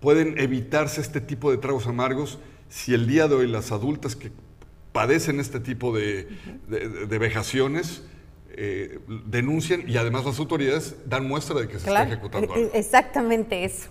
pueden 0.00 0.36
evitarse 0.36 1.00
este 1.00 1.20
tipo 1.20 1.52
de 1.52 1.58
tragos 1.58 1.86
amargos 1.86 2.40
si 2.68 2.92
el 2.92 3.06
día 3.06 3.28
de 3.28 3.36
hoy 3.36 3.46
las 3.46 3.70
adultas 3.70 4.16
que 4.16 4.32
padecen 4.92 5.38
este 5.38 5.60
tipo 5.60 5.96
de, 5.96 6.28
de 6.66 7.18
vejaciones, 7.18 8.02
eh, 8.60 8.98
denuncian 9.26 9.88
y 9.88 9.96
además 9.96 10.24
las 10.24 10.36
autoridades 10.40 10.96
dan 11.06 11.28
muestra 11.28 11.60
de 11.60 11.68
que 11.68 11.78
se 11.78 11.86
está 11.86 12.02
ejecutando 12.02 12.52
algo. 12.52 12.70
Exactamente 12.74 13.64
eso. 13.64 13.88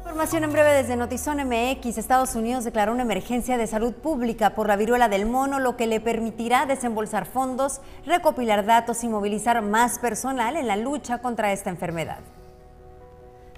Información 0.00 0.44
en 0.44 0.52
breve 0.52 0.72
desde 0.72 0.96
Notizón 0.96 1.36
MX. 1.46 1.98
Estados 1.98 2.34
Unidos 2.34 2.64
declaró 2.64 2.92
una 2.92 3.02
emergencia 3.02 3.58
de 3.58 3.66
salud 3.66 3.92
pública 3.92 4.54
por 4.54 4.68
la 4.68 4.76
viruela 4.76 5.10
del 5.10 5.26
mono, 5.26 5.58
lo 5.58 5.76
que 5.76 5.86
le 5.86 6.00
permitirá 6.00 6.64
desembolsar 6.64 7.26
fondos, 7.26 7.82
recopilar 8.06 8.64
datos 8.64 9.04
y 9.04 9.08
movilizar 9.08 9.60
más 9.60 9.98
personal 9.98 10.56
en 10.56 10.66
la 10.66 10.76
lucha 10.76 11.18
contra 11.18 11.52
esta 11.52 11.68
enfermedad. 11.68 12.20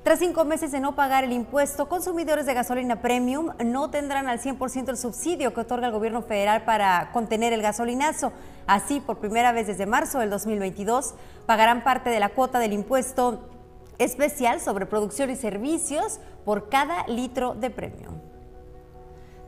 Tras 0.05 0.19
cinco 0.19 0.45
meses 0.45 0.71
de 0.71 0.81
no 0.81 0.95
pagar 0.95 1.25
el 1.25 1.33
impuesto, 1.33 1.89
consumidores 1.89 2.45
de 2.45 2.53
gasolina 2.53 3.01
premium 3.01 3.53
no 3.65 3.89
tendrán 3.89 4.29
al 4.29 4.39
100% 4.39 4.91
el 4.91 4.99
subsidio 4.99 5.55
que 5.55 5.63
otorga 5.63 5.87
el 5.87 5.95
gobierno 5.95 6.21
federal 6.21 6.67
para 6.67 7.11
contener 7.11 7.55
el 7.55 7.63
gasolinazo. 7.63 8.31
Así, 8.67 9.01
por 9.01 9.17
primera 9.17 9.53
vez 9.53 9.67
desde 9.67 9.87
marzo 9.87 10.19
del 10.19 10.29
2022, 10.29 11.15
pagarán 11.47 11.85
parte 11.85 12.11
de 12.11 12.21
la 12.21 12.29
cuota 12.29 12.59
del 12.59 12.75
impuesto 12.75 13.49
especial 13.97 14.61
sobre 14.61 14.85
producción 14.85 15.31
y 15.31 15.37
servicios 15.37 16.21
por 16.45 16.69
cada 16.69 17.07
litro 17.07 17.55
de 17.55 17.71
premium. 17.71 18.13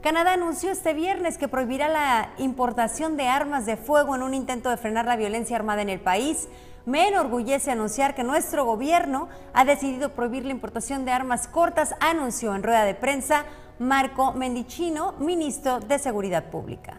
Canadá 0.00 0.32
anunció 0.32 0.70
este 0.70 0.94
viernes 0.94 1.36
que 1.36 1.48
prohibirá 1.48 1.88
la 1.88 2.30
importación 2.38 3.18
de 3.18 3.28
armas 3.28 3.66
de 3.66 3.76
fuego 3.76 4.14
en 4.14 4.22
un 4.22 4.32
intento 4.32 4.70
de 4.70 4.78
frenar 4.78 5.04
la 5.04 5.16
violencia 5.16 5.56
armada 5.56 5.82
en 5.82 5.90
el 5.90 6.00
país. 6.00 6.48
Me 6.86 7.08
enorgullece 7.08 7.72
anunciar 7.72 8.14
que 8.14 8.22
nuestro 8.22 8.64
gobierno 8.64 9.28
ha 9.52 9.64
decidido 9.64 10.12
prohibir 10.12 10.44
la 10.44 10.52
importación 10.52 11.04
de 11.04 11.10
armas 11.10 11.48
cortas, 11.48 11.96
anunció 11.98 12.54
en 12.54 12.62
rueda 12.62 12.84
de 12.84 12.94
prensa 12.94 13.44
Marco 13.80 14.32
Mendicino, 14.32 15.14
ministro 15.18 15.80
de 15.80 15.98
Seguridad 15.98 16.44
Pública. 16.44 16.98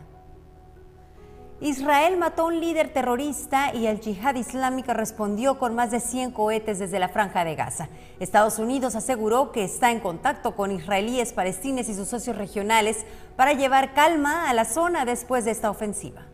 Israel 1.61 2.17
mató 2.17 2.43
a 2.43 2.45
un 2.47 2.59
líder 2.59 2.91
terrorista 2.91 3.73
y 3.73 3.87
el 3.87 4.01
yihad 4.01 4.35
islámico 4.35 4.93
respondió 4.93 5.57
con 5.57 5.73
más 5.73 5.89
de 5.89 6.01
100 6.01 6.31
cohetes 6.31 6.79
desde 6.79 6.99
la 6.99 7.07
franja 7.07 7.45
de 7.45 7.55
Gaza. 7.55 7.87
Estados 8.19 8.59
Unidos 8.59 8.93
aseguró 8.93 9.53
que 9.53 9.63
está 9.63 9.91
en 9.91 10.01
contacto 10.01 10.55
con 10.55 10.71
israelíes, 10.71 11.31
palestinos 11.31 11.87
y 11.87 11.95
sus 11.95 12.09
socios 12.09 12.37
regionales 12.37 13.05
para 13.37 13.53
llevar 13.53 13.93
calma 13.93 14.49
a 14.49 14.53
la 14.53 14.65
zona 14.65 15.05
después 15.05 15.45
de 15.45 15.51
esta 15.51 15.71
ofensiva. 15.71 16.27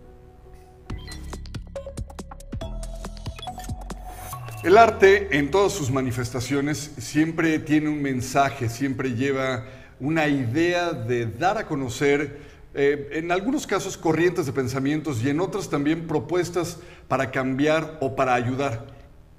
El 4.64 4.78
arte 4.78 5.38
en 5.38 5.52
todas 5.52 5.74
sus 5.74 5.92
manifestaciones 5.92 6.94
siempre 6.98 7.60
tiene 7.60 7.90
un 7.90 8.02
mensaje, 8.02 8.70
siempre 8.70 9.14
lleva 9.14 9.66
una 10.00 10.30
idea 10.30 10.94
de 10.94 11.26
dar 11.26 11.58
a 11.58 11.68
conocer 11.68 12.40
eh, 12.74 13.10
en 13.12 13.34
algunos 13.34 13.68
casos 13.68 13.98
corrientes 13.98 14.46
de 14.46 14.54
pensamientos 14.54 15.22
y 15.22 15.30
en 15.30 15.42
otros 15.42 15.70
también 15.70 16.08
propuestas 16.08 16.80
para 17.10 17.30
cambiar 17.30 17.98
o 18.00 18.16
para 18.16 18.36
ayudar. 18.36 18.88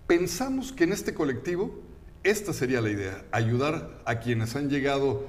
Pensamos 0.07 0.73
que 0.73 0.85
en 0.85 0.93
este 0.93 1.15
colectivo 1.15 1.75
esta 2.23 2.53
sería 2.53 2.83
la 2.83 2.91
idea, 2.91 3.25
ayudar 3.33 4.03
a 4.05 4.21
quienes 4.21 4.55
han 4.57 4.69
llegado 4.69 5.27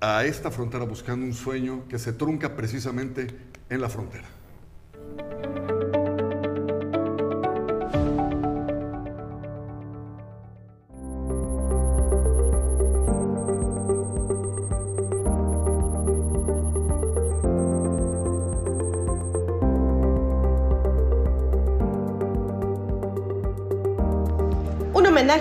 a 0.00 0.24
esta 0.24 0.52
frontera 0.52 0.84
buscando 0.84 1.26
un 1.26 1.34
sueño 1.34 1.88
que 1.88 1.98
se 1.98 2.12
trunca 2.12 2.54
precisamente 2.54 3.26
en 3.68 3.80
la 3.80 3.88
frontera. 3.88 4.28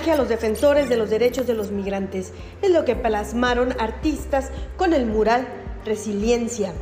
Homenaje 0.02 0.12
a 0.12 0.18
los 0.18 0.30
defensores 0.30 0.90
de 0.90 0.98
los 0.98 1.12
derechos 1.12 1.46
de 1.46 1.54
los 1.54 1.70
migrantes. 1.70 2.34
Es 2.62 2.72
lo 2.72 2.86
que 2.86 2.96
plasmaron 2.96 3.76
artistas 3.80 4.50
con 4.78 4.94
el 4.94 5.06
mural 5.06 5.48
Resiliencia. 5.86 6.74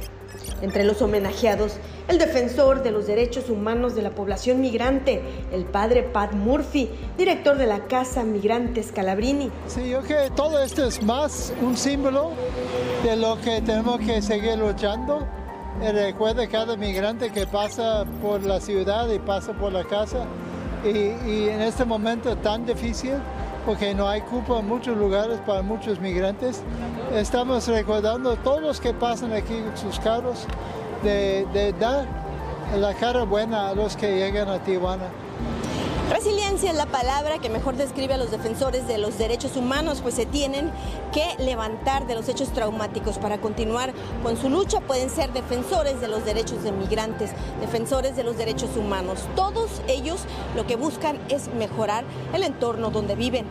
Entre 0.61 0.83
los 0.83 1.01
homenajeados, 1.01 1.77
el 2.07 2.17
defensor 2.17 2.81
de 2.81 2.91
los 2.91 3.07
derechos 3.07 3.49
humanos 3.49 3.95
de 3.95 4.01
la 4.01 4.11
población 4.11 4.61
migrante, 4.61 5.21
el 5.51 5.65
padre 5.65 6.03
Pat 6.03 6.33
Murphy, 6.33 6.89
director 7.17 7.57
de 7.57 7.65
la 7.65 7.88
Casa 7.88 8.23
Migrantes 8.23 8.91
Calabrini. 8.91 9.51
Sí, 9.67 9.89
yo 9.89 10.01
creo 10.01 10.25
que 10.25 10.35
todo 10.35 10.61
esto 10.61 10.85
es 10.85 11.01
más 11.01 11.53
un 11.61 11.75
símbolo 11.75 12.31
de 13.03 13.15
lo 13.17 13.39
que 13.41 13.61
tenemos 13.61 13.99
que 13.99 14.21
seguir 14.21 14.57
luchando. 14.57 15.27
Recuerda 15.81 16.47
cada 16.47 16.75
migrante 16.75 17.31
que 17.31 17.47
pasa 17.47 18.05
por 18.21 18.43
la 18.43 18.59
ciudad 18.59 19.09
y 19.09 19.19
pasa 19.19 19.53
por 19.53 19.71
la 19.71 19.85
casa 19.85 20.25
y, 20.83 21.50
en 21.50 21.62
este 21.62 21.86
momento 21.86 22.36
tan 22.38 22.65
difícil, 22.65 23.15
porque 23.65 23.93
no 23.93 24.07
hay 24.07 24.21
cupo 24.21 24.59
en 24.59 24.67
muchos 24.67 24.98
lugares 24.98 25.39
para 25.45 25.62
muchos 25.62 26.00
migrantes, 26.00 26.62
estamos 27.13 27.67
recordando 27.67 28.31
a 28.31 28.36
todos 28.38 28.62
los 28.62 28.79
que 28.79 28.93
pasan 28.93 29.33
aquí 29.33 29.62
sus 29.75 30.00
carros 30.00 30.45
de 31.03 31.74
dar 31.79 32.05
la 32.77 32.93
cara 32.93 33.24
buena 33.24 33.69
a 33.69 33.74
los 33.74 33.95
que 33.95 34.15
llegan 34.15 34.50
a 34.50 34.59
Tijuana. 34.59 35.09
Resiliencia 36.09 36.71
es 36.71 36.75
la 36.75 36.87
palabra 36.87 37.37
que 37.37 37.49
mejor 37.49 37.75
describe 37.75 38.15
a 38.15 38.17
los 38.17 38.31
defensores 38.31 38.87
de 38.87 38.97
los 38.97 39.19
derechos 39.19 39.55
humanos, 39.55 39.99
pues 40.01 40.15
se 40.15 40.25
tienen 40.25 40.71
que 41.13 41.23
levantar 41.37 42.07
de 42.07 42.15
los 42.15 42.27
hechos 42.27 42.51
traumáticos 42.51 43.19
para 43.19 43.39
continuar 43.39 43.93
con 44.23 44.35
su 44.35 44.49
lucha. 44.49 44.81
Pueden 44.81 45.11
ser 45.11 45.31
defensores 45.33 46.01
de 46.01 46.07
los 46.07 46.25
derechos 46.25 46.63
de 46.63 46.71
migrantes, 46.71 47.29
defensores 47.61 48.15
de 48.15 48.23
los 48.23 48.39
derechos 48.39 48.75
humanos. 48.75 49.27
Todos 49.35 49.83
ellos 49.87 50.21
lo 50.55 50.65
que 50.65 50.77
buscan 50.77 51.19
es 51.29 51.47
mejorar 51.53 52.03
el 52.33 52.41
entorno 52.41 52.89
donde 52.89 53.13
viven. 53.13 53.45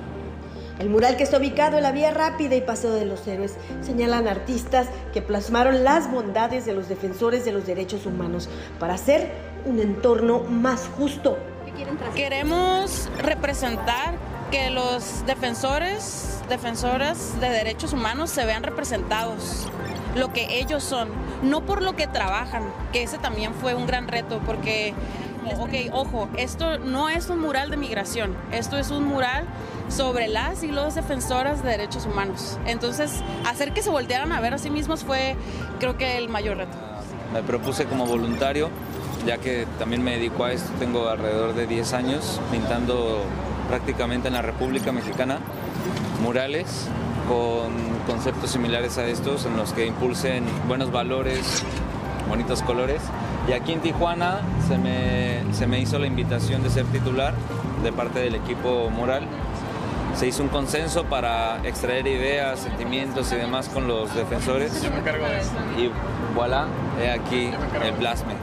El 0.81 0.91
mural 0.91 1.17
que 1.17 1.23
está 1.23 1.39
ubicado 1.39 1.77
en 1.77 1.85
la 1.85 1.93
vía 1.93 2.11
rápida 2.11 2.57
y 2.57 2.61
Paseo 2.61 2.91
de 2.91 3.05
los 3.05 3.25
Héroes 3.29 3.55
señalan 3.83 4.27
artistas 4.27 4.89
que 5.13 5.23
plasmaron 5.23 5.85
las 5.85 6.11
bondades 6.11 6.67
de 6.67 6.73
los 6.73 6.89
defensores 6.89 7.45
de 7.45 7.53
los 7.53 7.67
derechos 7.67 8.05
humanos 8.05 8.49
para 8.81 8.95
hacer 8.95 9.31
un 9.65 9.79
entorno 9.79 10.41
más 10.41 10.89
justo. 10.99 11.39
Queremos 12.15 13.09
representar 13.19 14.15
que 14.51 14.71
los 14.71 15.27
defensores, 15.27 16.41
defensoras 16.49 17.39
de 17.41 17.51
derechos 17.51 17.93
humanos 17.93 18.31
se 18.31 18.45
vean 18.45 18.63
representados, 18.63 19.67
lo 20.17 20.33
que 20.33 20.59
ellos 20.59 20.83
son, 20.83 21.09
no 21.43 21.63
por 21.63 21.83
lo 21.83 21.95
que 21.95 22.07
trabajan, 22.07 22.63
que 22.93 23.03
ese 23.03 23.19
también 23.19 23.55
fue 23.55 23.75
un 23.75 23.87
gran 23.87 24.09
reto, 24.09 24.41
porque, 24.47 24.95
ok, 25.59 25.93
ojo, 25.93 26.29
esto 26.37 26.79
no 26.79 27.09
es 27.09 27.29
un 27.29 27.41
mural 27.41 27.71
de 27.71 27.77
migración, 27.77 28.35
esto 28.53 28.79
es 28.79 28.91
un 28.91 29.05
mural 29.05 29.45
sobre 29.89 30.29
las 30.29 30.63
y 30.63 30.69
los 30.69 30.95
defensoras 30.95 31.63
de 31.63 31.71
derechos 31.71 32.07
humanos. 32.07 32.59
Entonces, 32.67 33.23
hacer 33.47 33.73
que 33.73 33.83
se 33.83 33.91
voltearan 33.91 34.33
a 34.33 34.41
ver 34.41 34.55
a 34.55 34.59
sí 34.59 34.71
mismos 34.71 35.05
fue, 35.05 35.37
creo 35.79 35.97
que, 35.97 36.17
el 36.17 36.29
mayor 36.29 36.57
reto. 36.57 36.77
Me 37.33 37.43
propuse 37.43 37.85
como 37.85 38.07
voluntario, 38.07 38.71
ya 39.29 39.37
que 39.37 39.67
también 39.79 40.03
me 40.03 40.13
dedico 40.13 40.45
a 40.45 40.53
esto, 40.53 40.73
tengo 40.79 41.07
alrededor 41.07 41.55
de 41.55 41.67
10 41.67 41.93
años 41.93 42.41
pintando 42.51 43.21
prácticamente 43.69 44.29
en 44.29 44.35
la 44.35 44.41
República 44.41 44.91
Mexicana 44.91 45.39
murales 46.23 46.89
con 47.29 47.75
conceptos 48.07 48.53
similares 48.53 48.97
a 48.97 49.05
estos, 49.05 49.45
en 49.45 49.55
los 49.59 49.75
que 49.75 49.85
impulsen 49.85 50.45
buenos 50.67 50.91
valores, 50.91 51.63
bonitos 52.27 52.63
colores. 52.63 53.03
Y 53.47 53.53
aquí 53.53 53.73
en 53.75 53.81
Tijuana 53.81 54.41
se 54.67 54.79
me, 54.79 55.43
se 55.53 55.67
me 55.67 55.79
hizo 55.79 55.99
la 55.99 56.07
invitación 56.07 56.63
de 56.63 56.71
ser 56.71 56.87
titular 56.87 57.35
de 57.83 57.93
parte 57.93 58.21
del 58.21 58.35
equipo 58.35 58.89
mural 58.89 59.25
se 60.15 60.27
hizo 60.27 60.43
un 60.43 60.49
consenso 60.49 61.05
para 61.05 61.61
extraer 61.65 62.07
ideas, 62.09 62.59
sentimientos 62.59 63.31
y 63.31 63.37
demás 63.37 63.69
con 63.69 63.87
los 63.87 64.13
defensores. 64.17 64.73
Y 65.77 65.91
voilà, 66.35 66.67
he 67.01 67.11
aquí 67.11 67.51
el 67.85 67.93
plasme. 67.93 68.35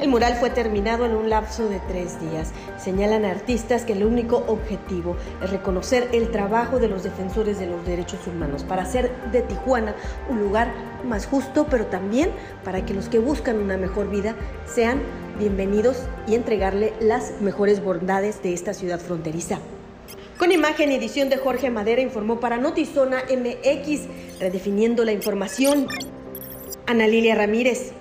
El 0.00 0.10
mural 0.10 0.36
fue 0.36 0.50
terminado 0.50 1.06
en 1.06 1.16
un 1.16 1.28
lapso 1.28 1.68
de 1.68 1.80
tres 1.88 2.20
días. 2.20 2.52
Señalan 2.78 3.24
artistas 3.24 3.84
que 3.84 3.94
el 3.94 4.04
único 4.04 4.44
objetivo 4.46 5.16
es 5.42 5.50
reconocer 5.50 6.08
el 6.12 6.30
trabajo 6.30 6.78
de 6.78 6.86
los 6.86 7.02
defensores 7.02 7.58
de 7.58 7.66
los 7.66 7.84
derechos 7.84 8.24
humanos 8.28 8.62
para 8.62 8.82
hacer 8.82 9.10
de 9.32 9.42
Tijuana 9.42 9.96
un 10.28 10.38
lugar 10.38 10.72
más 11.04 11.26
justo, 11.26 11.66
pero 11.68 11.86
también 11.86 12.30
para 12.62 12.86
que 12.86 12.94
los 12.94 13.08
que 13.08 13.18
buscan 13.18 13.58
una 13.58 13.76
mejor 13.76 14.08
vida 14.08 14.36
sean 14.66 15.00
bienvenidos 15.36 16.04
y 16.28 16.36
entregarle 16.36 16.92
las 17.00 17.40
mejores 17.40 17.82
bondades 17.82 18.40
de 18.40 18.54
esta 18.54 18.74
ciudad 18.74 19.00
fronteriza. 19.00 19.58
Con 20.38 20.52
imagen 20.52 20.92
y 20.92 20.94
edición 20.94 21.28
de 21.28 21.38
Jorge 21.38 21.70
Madera 21.70 22.00
informó 22.00 22.38
para 22.38 22.58
Notizona 22.58 23.24
MX, 23.28 24.38
redefiniendo 24.38 25.04
la 25.04 25.10
información. 25.10 25.88
Ana 26.86 27.08
Lilia 27.08 27.34
Ramírez. 27.34 27.92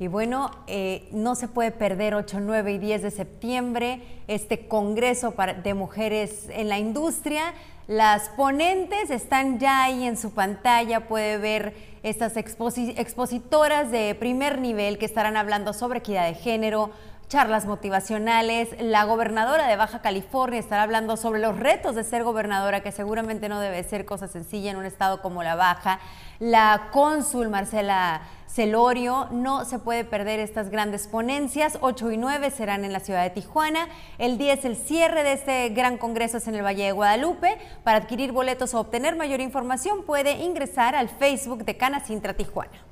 Y 0.00 0.06
bueno, 0.06 0.52
eh, 0.68 1.08
no 1.10 1.34
se 1.34 1.48
puede 1.48 1.72
perder 1.72 2.14
8, 2.14 2.38
9 2.40 2.72
y 2.72 2.78
10 2.78 3.02
de 3.02 3.10
septiembre 3.10 4.02
este 4.28 4.68
Congreso 4.68 5.34
de 5.64 5.74
Mujeres 5.74 6.46
en 6.50 6.68
la 6.68 6.78
Industria. 6.78 7.52
Las 7.88 8.28
ponentes 8.28 9.10
están 9.10 9.58
ya 9.58 9.84
ahí 9.84 10.04
en 10.04 10.16
su 10.16 10.32
pantalla, 10.32 11.08
puede 11.08 11.38
ver 11.38 11.74
estas 12.04 12.36
expositoras 12.36 13.90
de 13.90 14.14
primer 14.14 14.60
nivel 14.60 14.98
que 14.98 15.06
estarán 15.06 15.36
hablando 15.36 15.72
sobre 15.72 15.98
equidad 15.98 16.28
de 16.28 16.34
género, 16.34 16.90
charlas 17.28 17.66
motivacionales. 17.66 18.68
La 18.80 19.04
gobernadora 19.04 19.66
de 19.66 19.76
Baja 19.76 20.00
California 20.00 20.60
estará 20.60 20.84
hablando 20.84 21.16
sobre 21.16 21.40
los 21.40 21.58
retos 21.58 21.96
de 21.96 22.04
ser 22.04 22.22
gobernadora, 22.22 22.82
que 22.82 22.92
seguramente 22.92 23.48
no 23.48 23.58
debe 23.58 23.82
ser 23.82 24.04
cosa 24.04 24.28
sencilla 24.28 24.70
en 24.70 24.76
un 24.76 24.84
estado 24.84 25.20
como 25.22 25.42
la 25.42 25.56
Baja. 25.56 25.98
La 26.38 26.90
cónsul 26.92 27.48
Marcela 27.48 28.22
Celorio. 28.58 29.28
No 29.30 29.64
se 29.64 29.78
puede 29.78 30.02
perder 30.04 30.40
estas 30.40 30.68
grandes 30.68 31.06
ponencias. 31.06 31.78
8 31.80 32.10
y 32.10 32.16
9 32.16 32.50
serán 32.50 32.84
en 32.84 32.92
la 32.92 32.98
ciudad 32.98 33.22
de 33.22 33.30
Tijuana. 33.30 33.88
El 34.18 34.36
10 34.36 34.64
el 34.64 34.76
cierre 34.76 35.22
de 35.22 35.34
este 35.34 35.68
gran 35.68 35.96
congreso 35.96 36.38
es 36.38 36.48
en 36.48 36.56
el 36.56 36.64
Valle 36.64 36.86
de 36.86 36.90
Guadalupe. 36.90 37.56
Para 37.84 37.98
adquirir 37.98 38.32
boletos 38.32 38.74
o 38.74 38.80
obtener 38.80 39.14
mayor 39.14 39.38
información 39.40 40.02
puede 40.02 40.32
ingresar 40.42 40.96
al 40.96 41.08
Facebook 41.08 41.64
de 41.64 41.76
Canacintra 41.76 42.34
Tijuana. 42.34 42.82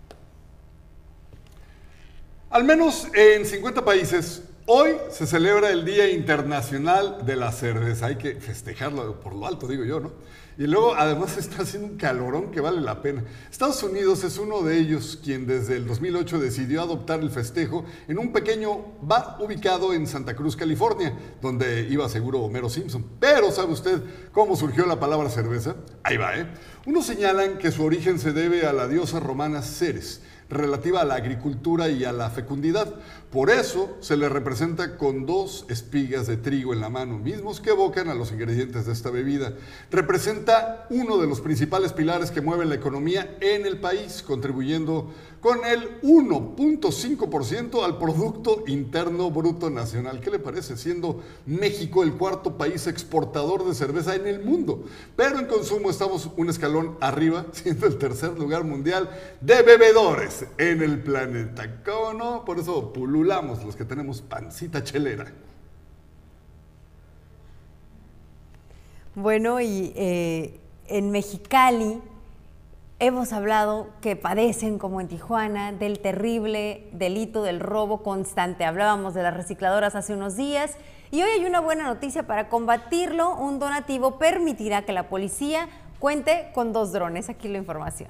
Al 2.51 2.63
menos 2.63 3.09
en 3.13 3.45
50 3.45 3.85
países 3.85 4.45
Hoy 4.69 4.97
se 5.11 5.29
celebra 5.29 5.71
el 5.71 5.85
Día 5.85 6.11
Internacional 6.11 7.25
de 7.25 7.37
la 7.37 7.53
Cerveza. 7.53 8.07
Hay 8.07 8.17
que 8.17 8.35
festejarlo 8.35 9.21
por 9.21 9.33
lo 9.33 9.47
alto, 9.47 9.69
digo 9.69 9.85
yo, 9.85 10.01
¿no? 10.01 10.11
Y 10.59 10.67
luego, 10.67 10.95
además, 10.95 11.37
está 11.37 11.63
haciendo 11.63 11.89
un 11.89 11.97
calorón 11.99 12.51
que 12.51 12.61
vale 12.61 12.81
la 12.81 13.03
pena. 13.03 13.25
Estados 13.51 13.83
Unidos 13.83 14.25
es 14.25 14.39
uno 14.39 14.63
de 14.63 14.79
ellos 14.79 15.19
quien 15.23 15.47
desde 15.47 15.77
el 15.77 15.87
2008 15.87 16.39
decidió 16.39 16.81
adoptar 16.81 17.21
el 17.21 17.31
festejo 17.31 17.85
en 18.09 18.19
un 18.19 18.33
pequeño 18.33 18.95
bar 19.03 19.37
ubicado 19.41 19.93
en 19.93 20.07
Santa 20.07 20.35
Cruz, 20.35 20.57
California, 20.57 21.15
donde 21.43 21.87
iba 21.91 22.09
seguro 22.09 22.41
Homero 22.41 22.71
Simpson. 22.71 23.05
Pero, 23.21 23.51
¿sabe 23.51 23.73
usted 23.73 24.01
cómo 24.33 24.57
surgió 24.57 24.87
la 24.87 24.99
palabra 24.99 25.29
cerveza? 25.29 25.77
Ahí 26.03 26.17
va, 26.17 26.39
¿eh? 26.39 26.47
Unos 26.87 27.05
señalan 27.05 27.59
que 27.59 27.71
su 27.71 27.85
origen 27.85 28.19
se 28.19 28.33
debe 28.33 28.67
a 28.67 28.73
la 28.73 28.89
diosa 28.89 29.21
romana 29.21 29.61
Ceres 29.61 30.23
relativa 30.49 31.01
a 31.01 31.05
la 31.05 31.15
agricultura 31.15 31.89
y 31.89 32.05
a 32.05 32.13
la 32.13 32.31
fecundidad. 32.31 32.95
Por 33.31 33.51
eso 33.51 33.97
se 34.01 34.17
le 34.17 34.29
representa 34.29 34.97
con 34.97 35.27
dos 35.27 35.67
espigas 35.69 36.27
de 36.27 36.37
trigo 36.37 36.73
en 36.73 36.81
la 36.81 36.89
mano, 36.89 37.19
mismos 37.19 37.61
que 37.61 37.71
evocan 37.71 38.09
a 38.09 38.15
los 38.15 38.33
ingredientes 38.33 38.87
de 38.87 38.93
esta 38.93 39.11
bebida. 39.11 39.53
Representa 39.91 40.87
uno 40.91 41.19
de 41.19 41.27
los 41.27 41.41
principales 41.41 41.93
pilares 41.93 42.31
que 42.31 42.41
mueven 42.41 42.69
la 42.69 42.77
economía 42.77 43.37
en 43.41 43.67
el 43.67 43.79
país, 43.79 44.23
contribuyendo 44.27 45.13
con 45.41 45.65
el 45.65 46.01
1.5% 46.03 47.85
al 47.85 47.99
Producto 47.99 48.65
Interno 48.67 49.31
Bruto 49.31 49.71
Nacional. 49.71 50.21
¿Qué 50.21 50.31
le 50.31 50.39
parece? 50.39 50.77
Siendo 50.77 51.23
México 51.45 52.03
el 52.03 52.15
cuarto 52.15 52.57
país 52.57 52.87
exportador 52.87 53.65
de 53.67 53.75
cerveza 53.75 54.15
en 54.15 54.27
el 54.27 54.45
mundo. 54.45 54.85
Pero 55.15 55.39
en 55.39 55.47
consumo 55.47 55.91
estamos 55.91 56.31
un 56.37 56.49
escalón 56.49 56.97
arriba, 57.01 57.47
siendo 57.53 57.87
el 57.87 57.99
tercer 57.99 58.39
lugar 58.39 58.65
mundial 58.65 59.11
de 59.41 59.63
bebedores 59.63 60.36
en 60.59 60.83
el 60.83 61.03
planeta. 61.03 61.83
¿Cómo 61.85 62.13
no? 62.13 62.45
Por 62.45 62.59
eso 62.59 62.93
pululamos 62.93 63.65
los 63.65 63.77
que 63.77 63.85
tenemos 63.85 64.23
pancita 64.23 64.83
chelera. 64.83 65.27
Bueno, 69.15 69.61
y 69.61 69.93
eh, 69.97 70.61
en 70.89 71.11
Mexicali 71.11 72.01
Hemos 72.99 73.35
hablado 73.35 73.89
que 74.01 74.17
padecen, 74.17 74.79
como 74.79 75.03
en 75.03 75.09
Tijuana, 75.09 75.71
del 75.71 75.99
terrible 75.99 76.89
delito 76.93 77.43
del 77.43 77.61
robo 77.61 78.03
constante. 78.03 78.65
Hablábamos 78.65 79.13
de 79.13 79.23
las 79.23 79.37
recicladoras 79.37 79.95
hace 79.95 80.15
unos 80.15 80.35
días 80.35 80.79
y 81.11 81.21
hoy 81.21 81.29
hay 81.29 81.45
una 81.45 81.61
buena 81.61 81.85
noticia 81.85 82.27
para 82.27 82.49
combatirlo. 82.49 83.37
Un 83.37 83.59
donativo 83.59 84.19
permitirá 84.19 84.87
que 84.87 84.95
la 84.95 85.11
policía 85.11 85.69
cuente 85.99 86.49
con 86.55 86.73
dos 86.73 86.91
drones. 86.93 87.29
Aquí 87.29 87.49
la 87.49 87.59
información. 87.59 88.09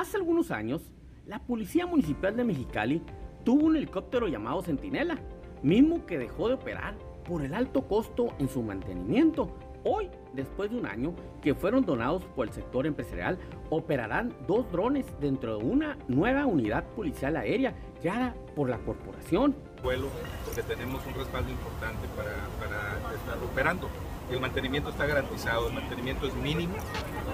Hace 0.00 0.16
algunos 0.16 0.50
años, 0.50 0.80
la 1.26 1.40
Policía 1.40 1.84
Municipal 1.84 2.34
de 2.34 2.42
Mexicali 2.42 3.02
tuvo 3.44 3.66
un 3.66 3.76
helicóptero 3.76 4.28
llamado 4.28 4.62
Centinela, 4.62 5.18
mismo 5.62 6.06
que 6.06 6.16
dejó 6.16 6.48
de 6.48 6.54
operar 6.54 6.94
por 7.28 7.42
el 7.42 7.52
alto 7.52 7.86
costo 7.86 8.28
en 8.38 8.48
su 8.48 8.62
mantenimiento. 8.62 9.54
Hoy, 9.84 10.08
después 10.32 10.70
de 10.70 10.78
un 10.78 10.86
año 10.86 11.14
que 11.42 11.54
fueron 11.54 11.84
donados 11.84 12.24
por 12.34 12.48
el 12.48 12.54
sector 12.54 12.86
empresarial, 12.86 13.38
operarán 13.68 14.34
dos 14.48 14.72
drones 14.72 15.04
dentro 15.20 15.58
de 15.58 15.64
una 15.66 15.98
nueva 16.08 16.46
unidad 16.46 16.84
policial 16.96 17.36
aérea 17.36 17.74
creada 18.00 18.34
por 18.56 18.70
la 18.70 18.78
corporación. 18.78 19.54
Vuelo, 19.82 20.08
porque 20.46 20.62
tenemos 20.62 21.06
un 21.06 21.12
respaldo 21.12 21.50
importante 21.50 22.08
para, 22.16 23.14
estar 23.14 23.36
operando. 23.44 23.86
El 24.30 24.40
mantenimiento 24.40 24.88
está 24.88 25.04
garantizado, 25.04 25.68
el 25.68 25.74
mantenimiento 25.74 26.26
es 26.26 26.34
mínimo. 26.36 26.72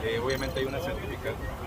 Eh, 0.04 0.18
obviamente 0.18 0.58
hay 0.58 0.66
una 0.66 0.80
certificación 0.80 1.65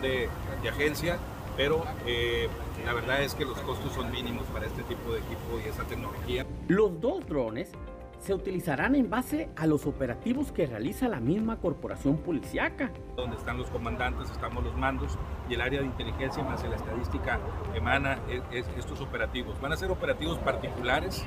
de, 0.00 0.28
de 0.62 0.68
agencia 0.68 1.18
pero 1.56 1.84
eh, 2.06 2.48
la 2.84 2.94
verdad 2.94 3.22
es 3.22 3.34
que 3.34 3.44
los 3.44 3.58
costos 3.60 3.92
son 3.92 4.10
mínimos 4.10 4.44
para 4.46 4.66
este 4.66 4.82
tipo 4.84 5.12
de 5.12 5.18
equipo 5.18 5.60
y 5.64 5.68
esa 5.68 5.84
tecnología. 5.84 6.46
Los 6.68 7.00
dos 7.00 7.26
drones 7.26 7.72
se 8.20 8.34
utilizarán 8.34 8.94
en 8.94 9.10
base 9.10 9.48
a 9.56 9.66
los 9.66 9.84
operativos 9.84 10.52
que 10.52 10.66
realiza 10.66 11.08
la 11.08 11.18
misma 11.18 11.58
corporación 11.58 12.18
policiaca. 12.18 12.90
Donde 13.16 13.36
están 13.36 13.58
los 13.58 13.68
comandantes, 13.68 14.30
estamos 14.30 14.62
los 14.62 14.76
mandos 14.76 15.18
y 15.48 15.54
el 15.54 15.60
área 15.60 15.80
de 15.80 15.86
inteligencia 15.86 16.42
más 16.44 16.62
la 16.62 16.76
estadística 16.76 17.40
emana 17.74 18.18
estos 18.52 19.00
operativos. 19.00 19.60
Van 19.60 19.72
a 19.72 19.76
ser 19.76 19.90
operativos 19.90 20.38
particulares 20.38 21.24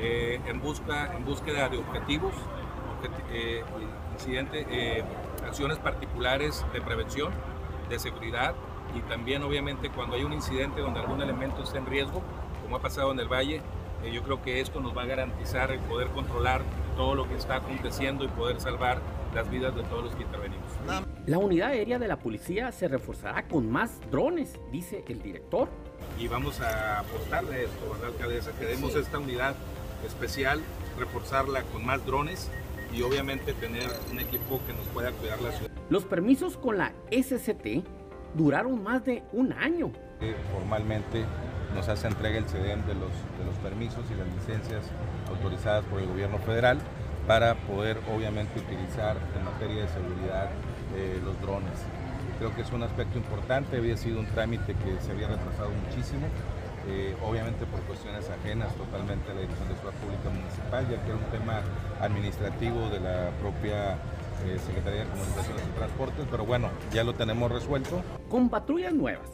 eh, 0.00 0.40
en, 0.46 0.60
busca, 0.60 1.16
en 1.16 1.24
búsqueda 1.24 1.68
de 1.68 1.78
objetivos 1.78 2.34
eh, 3.30 3.62
incidente, 4.14 4.66
eh, 4.70 5.02
acciones 5.52 5.76
particulares 5.76 6.64
de 6.72 6.80
prevención, 6.80 7.30
de 7.90 7.98
seguridad 7.98 8.54
y 8.96 9.00
también 9.02 9.42
obviamente 9.42 9.90
cuando 9.90 10.16
hay 10.16 10.24
un 10.24 10.32
incidente 10.32 10.80
donde 10.80 11.00
algún 11.00 11.20
elemento 11.20 11.62
está 11.62 11.76
en 11.76 11.84
riesgo, 11.84 12.22
como 12.62 12.76
ha 12.76 12.80
pasado 12.80 13.12
en 13.12 13.20
el 13.20 13.28
Valle, 13.28 13.60
eh, 14.02 14.10
yo 14.10 14.22
creo 14.22 14.40
que 14.40 14.62
esto 14.62 14.80
nos 14.80 14.96
va 14.96 15.02
a 15.02 15.04
garantizar 15.04 15.70
el 15.70 15.78
poder 15.80 16.08
controlar 16.08 16.62
todo 16.96 17.14
lo 17.14 17.28
que 17.28 17.34
está 17.36 17.56
aconteciendo 17.56 18.24
y 18.24 18.28
poder 18.28 18.62
salvar 18.62 19.02
las 19.34 19.50
vidas 19.50 19.76
de 19.76 19.82
todos 19.82 20.04
los 20.04 20.14
que 20.14 20.22
intervenimos. 20.22 20.64
La 21.26 21.36
unidad 21.36 21.68
aérea 21.68 21.98
de 21.98 22.08
la 22.08 22.18
policía 22.18 22.72
se 22.72 22.88
reforzará 22.88 23.46
con 23.46 23.70
más 23.70 24.00
drones, 24.10 24.58
dice 24.70 25.04
el 25.06 25.20
director. 25.20 25.68
Y 26.18 26.28
vamos 26.28 26.62
a 26.62 27.00
apostarle 27.00 27.64
esto, 27.64 27.90
¿verdad, 27.92 28.08
alcaldesa? 28.08 28.52
Queremos 28.58 28.94
esta 28.94 29.18
unidad 29.18 29.54
especial, 30.06 30.62
reforzarla 30.98 31.62
con 31.64 31.84
más 31.84 32.06
drones 32.06 32.50
y 32.94 33.02
obviamente 33.02 33.52
tener 33.54 33.88
un 34.10 34.18
equipo 34.20 34.60
que 34.66 34.72
nos 34.72 34.86
pueda 34.88 35.12
cuidar 35.12 35.40
la 35.40 35.52
ciudad. 35.52 35.70
Los 35.88 36.04
permisos 36.04 36.56
con 36.56 36.78
la 36.78 36.92
SCT 37.10 37.84
duraron 38.34 38.82
más 38.82 39.04
de 39.04 39.22
un 39.32 39.52
año. 39.52 39.92
Formalmente 40.52 41.24
nos 41.74 41.88
hace 41.88 42.06
entrega 42.06 42.38
el 42.38 42.44
CEDEM 42.44 42.84
de 42.86 42.94
los, 42.94 43.10
de 43.38 43.44
los 43.44 43.54
permisos 43.62 44.04
y 44.10 44.14
las 44.14 44.28
licencias 44.28 44.84
autorizadas 45.28 45.84
por 45.86 46.00
el 46.00 46.06
gobierno 46.06 46.38
federal 46.38 46.78
para 47.26 47.54
poder 47.54 47.98
obviamente 48.14 48.60
utilizar 48.60 49.16
en 49.36 49.44
materia 49.44 49.82
de 49.82 49.88
seguridad 49.88 50.50
eh, 50.96 51.20
los 51.24 51.40
drones. 51.40 51.78
Creo 52.38 52.54
que 52.54 52.62
es 52.62 52.72
un 52.72 52.82
aspecto 52.82 53.18
importante, 53.18 53.76
había 53.76 53.96
sido 53.96 54.20
un 54.20 54.26
trámite 54.26 54.74
que 54.74 55.00
se 55.00 55.12
había 55.12 55.28
retrasado 55.28 55.70
muchísimo, 55.70 56.26
eh, 56.88 57.14
obviamente 57.24 57.64
por 57.66 57.80
cuestiones 57.82 58.28
ajenas 58.28 58.74
totalmente 58.74 59.30
a 59.30 59.34
la 59.34 59.40
Dirección 59.42 59.68
de 59.68 59.74
Seguridad 59.76 60.00
Pública 60.00 60.30
Municipal, 60.30 60.88
ya 60.90 61.02
que 61.02 61.08
era 61.08 61.16
un 61.16 61.30
tema 61.30 61.60
administrativo 62.00 62.88
de 62.90 63.00
la 63.00 63.30
propia 63.40 63.94
eh, 64.46 64.58
Secretaría 64.66 65.04
de 65.04 65.10
Comunicaciones 65.10 65.62
y 65.68 65.76
Transportes, 65.76 66.26
pero 66.30 66.44
bueno, 66.44 66.70
ya 66.92 67.04
lo 67.04 67.14
tenemos 67.14 67.50
resuelto. 67.50 68.02
Con 68.28 68.48
patrullas 68.48 68.92
nuevas, 68.92 69.30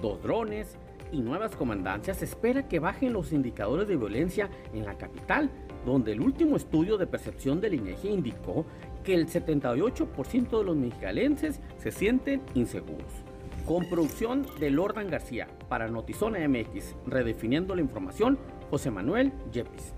dos 0.00 0.22
drones 0.22 0.76
y 1.10 1.20
nuevas 1.20 1.56
comandancias, 1.56 2.18
se 2.18 2.26
espera 2.26 2.68
que 2.68 2.80
bajen 2.80 3.12
los 3.12 3.32
indicadores 3.32 3.88
de 3.88 3.96
violencia 3.96 4.50
en 4.74 4.84
la 4.84 4.98
capital, 4.98 5.50
donde 5.86 6.12
el 6.12 6.20
último 6.20 6.56
estudio 6.56 6.98
de 6.98 7.06
percepción 7.06 7.60
del 7.60 7.74
INEGI 7.74 8.08
indicó 8.08 8.66
que 9.04 9.14
el 9.14 9.26
78% 9.26 10.58
de 10.58 10.64
los 10.64 10.76
mexicalenses 10.76 11.60
se 11.78 11.90
sienten 11.90 12.42
inseguros. 12.54 13.23
Con 13.66 13.88
producción 13.88 14.46
de 14.60 14.70
Lordan 14.70 15.08
García 15.08 15.48
para 15.70 15.88
Notizona 15.88 16.46
MX, 16.46 16.94
redefiniendo 17.06 17.74
la 17.74 17.80
información, 17.80 18.38
José 18.70 18.90
Manuel 18.90 19.32
Yepis. 19.52 19.94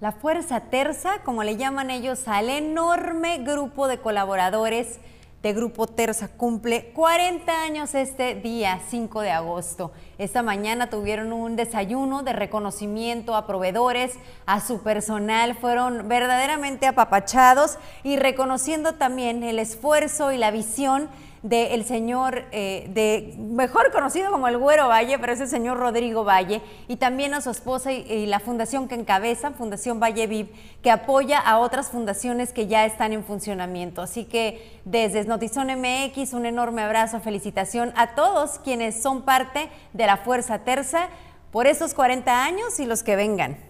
La 0.00 0.12
Fuerza 0.12 0.60
Terza, 0.70 1.24
como 1.24 1.42
le 1.42 1.56
llaman 1.56 1.90
ellos 1.90 2.28
al 2.28 2.48
enorme 2.48 3.38
grupo 3.38 3.88
de 3.88 3.98
colaboradores 3.98 5.00
de 5.42 5.52
Grupo 5.52 5.86
Terza, 5.86 6.28
cumple 6.28 6.90
40 6.94 7.62
años 7.62 7.94
este 7.94 8.34
día 8.34 8.80
5 8.88 9.20
de 9.20 9.30
agosto. 9.30 9.92
Esta 10.18 10.42
mañana 10.42 10.90
tuvieron 10.90 11.32
un 11.32 11.54
desayuno 11.54 12.24
de 12.24 12.32
reconocimiento 12.32 13.36
a 13.36 13.46
proveedores, 13.46 14.14
a 14.46 14.60
su 14.60 14.82
personal, 14.82 15.54
fueron 15.54 16.08
verdaderamente 16.08 16.86
apapachados 16.86 17.78
y 18.02 18.16
reconociendo 18.16 18.94
también 18.94 19.44
el 19.44 19.60
esfuerzo 19.60 20.32
y 20.32 20.38
la 20.38 20.50
visión 20.50 21.08
del 21.42 21.84
señor, 21.84 22.44
eh, 22.52 22.88
de, 22.90 23.34
mejor 23.38 23.92
conocido 23.92 24.30
como 24.30 24.48
el 24.48 24.58
Güero 24.58 24.88
Valle, 24.88 25.18
pero 25.18 25.32
es 25.32 25.40
el 25.40 25.48
señor 25.48 25.78
Rodrigo 25.78 26.24
Valle, 26.24 26.62
y 26.88 26.96
también 26.96 27.34
a 27.34 27.40
su 27.40 27.50
esposa 27.50 27.92
y, 27.92 28.26
la 28.26 28.40
fundación 28.40 28.88
que 28.88 28.94
encabeza, 28.94 29.52
Fundación 29.52 30.00
Valle 30.00 30.26
Viv, 30.26 30.50
que 30.82 30.90
apoya 30.90 31.38
a 31.38 31.58
otras 31.58 31.90
fundaciones 31.90 32.52
que 32.52 32.66
ya 32.66 32.84
están 32.84 33.12
en 33.12 33.24
funcionamiento. 33.24 34.02
Así 34.02 34.24
que 34.24 34.80
desde 34.84 35.24
Notizón 35.24 35.68
MX, 35.68 36.32
un 36.32 36.46
enorme 36.46 36.82
abrazo, 36.82 37.20
felicitación 37.20 37.92
a 37.96 38.14
todos 38.14 38.58
quienes 38.58 39.00
son 39.00 39.22
parte 39.22 39.68
de 39.92 40.06
la 40.06 40.16
Fuerza 40.16 40.60
Terza 40.60 41.08
por 41.52 41.66
estos 41.66 41.94
40 41.94 42.44
años 42.44 42.78
y 42.80 42.86
los 42.86 43.02
que 43.02 43.16
vengan. 43.16 43.67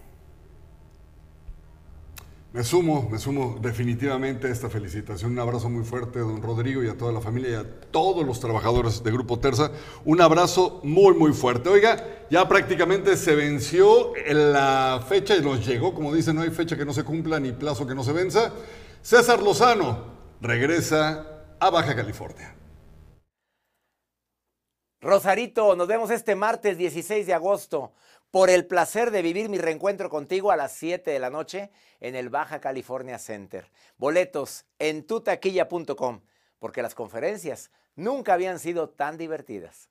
Me 2.51 2.63
sumo, 2.63 3.07
me 3.11 3.19
sumo 3.19 3.59
definitivamente 3.61 4.47
a 4.47 4.49
esta 4.49 4.71
felicitación. 4.71 5.33
Un 5.33 5.39
abrazo 5.39 5.69
muy 5.69 5.83
fuerte 5.83 6.17
a 6.17 6.23
don 6.23 6.41
Rodrigo 6.41 6.83
y 6.83 6.89
a 6.89 6.97
toda 6.97 7.11
la 7.11 7.21
familia 7.21 7.49
y 7.51 7.53
a 7.53 7.81
todos 7.91 8.25
los 8.25 8.39
trabajadores 8.39 9.03
de 9.03 9.11
Grupo 9.11 9.37
Terza. 9.37 9.69
Un 10.03 10.19
abrazo 10.19 10.81
muy, 10.83 11.13
muy 11.13 11.31
fuerte. 11.31 11.69
Oiga, 11.69 12.25
ya 12.31 12.47
prácticamente 12.47 13.17
se 13.17 13.35
venció 13.35 14.13
la 14.25 15.05
fecha 15.07 15.35
y 15.35 15.41
nos 15.41 15.63
llegó, 15.63 15.93
como 15.93 16.11
dicen, 16.11 16.37
no 16.37 16.41
hay 16.41 16.49
fecha 16.49 16.75
que 16.75 16.85
no 16.85 16.93
se 16.93 17.03
cumpla 17.03 17.39
ni 17.39 17.51
plazo 17.51 17.85
que 17.85 17.93
no 17.93 18.03
se 18.03 18.13
venza. 18.13 18.51
César 19.03 19.43
Lozano 19.43 20.05
regresa 20.41 21.43
a 21.59 21.69
Baja 21.69 21.95
California. 21.95 22.55
Rosarito, 25.01 25.75
nos 25.75 25.87
vemos 25.87 26.09
este 26.09 26.35
martes 26.35 26.79
16 26.79 27.27
de 27.27 27.33
agosto 27.33 27.93
por 28.31 28.49
el 28.49 28.65
placer 28.65 29.11
de 29.11 29.21
vivir 29.21 29.49
mi 29.49 29.57
reencuentro 29.57 30.09
contigo 30.09 30.51
a 30.51 30.55
las 30.55 30.73
7 30.73 31.09
de 31.09 31.19
la 31.19 31.29
noche 31.29 31.71
en 31.99 32.15
el 32.15 32.29
Baja 32.29 32.61
California 32.61 33.17
Center. 33.17 33.71
Boletos 33.97 34.65
en 34.77 35.05
tutaquilla.com, 35.05 36.21
porque 36.59 36.81
las 36.81 36.95
conferencias 36.95 37.71
nunca 37.95 38.33
habían 38.33 38.59
sido 38.59 38.89
tan 38.89 39.17
divertidas. 39.17 39.89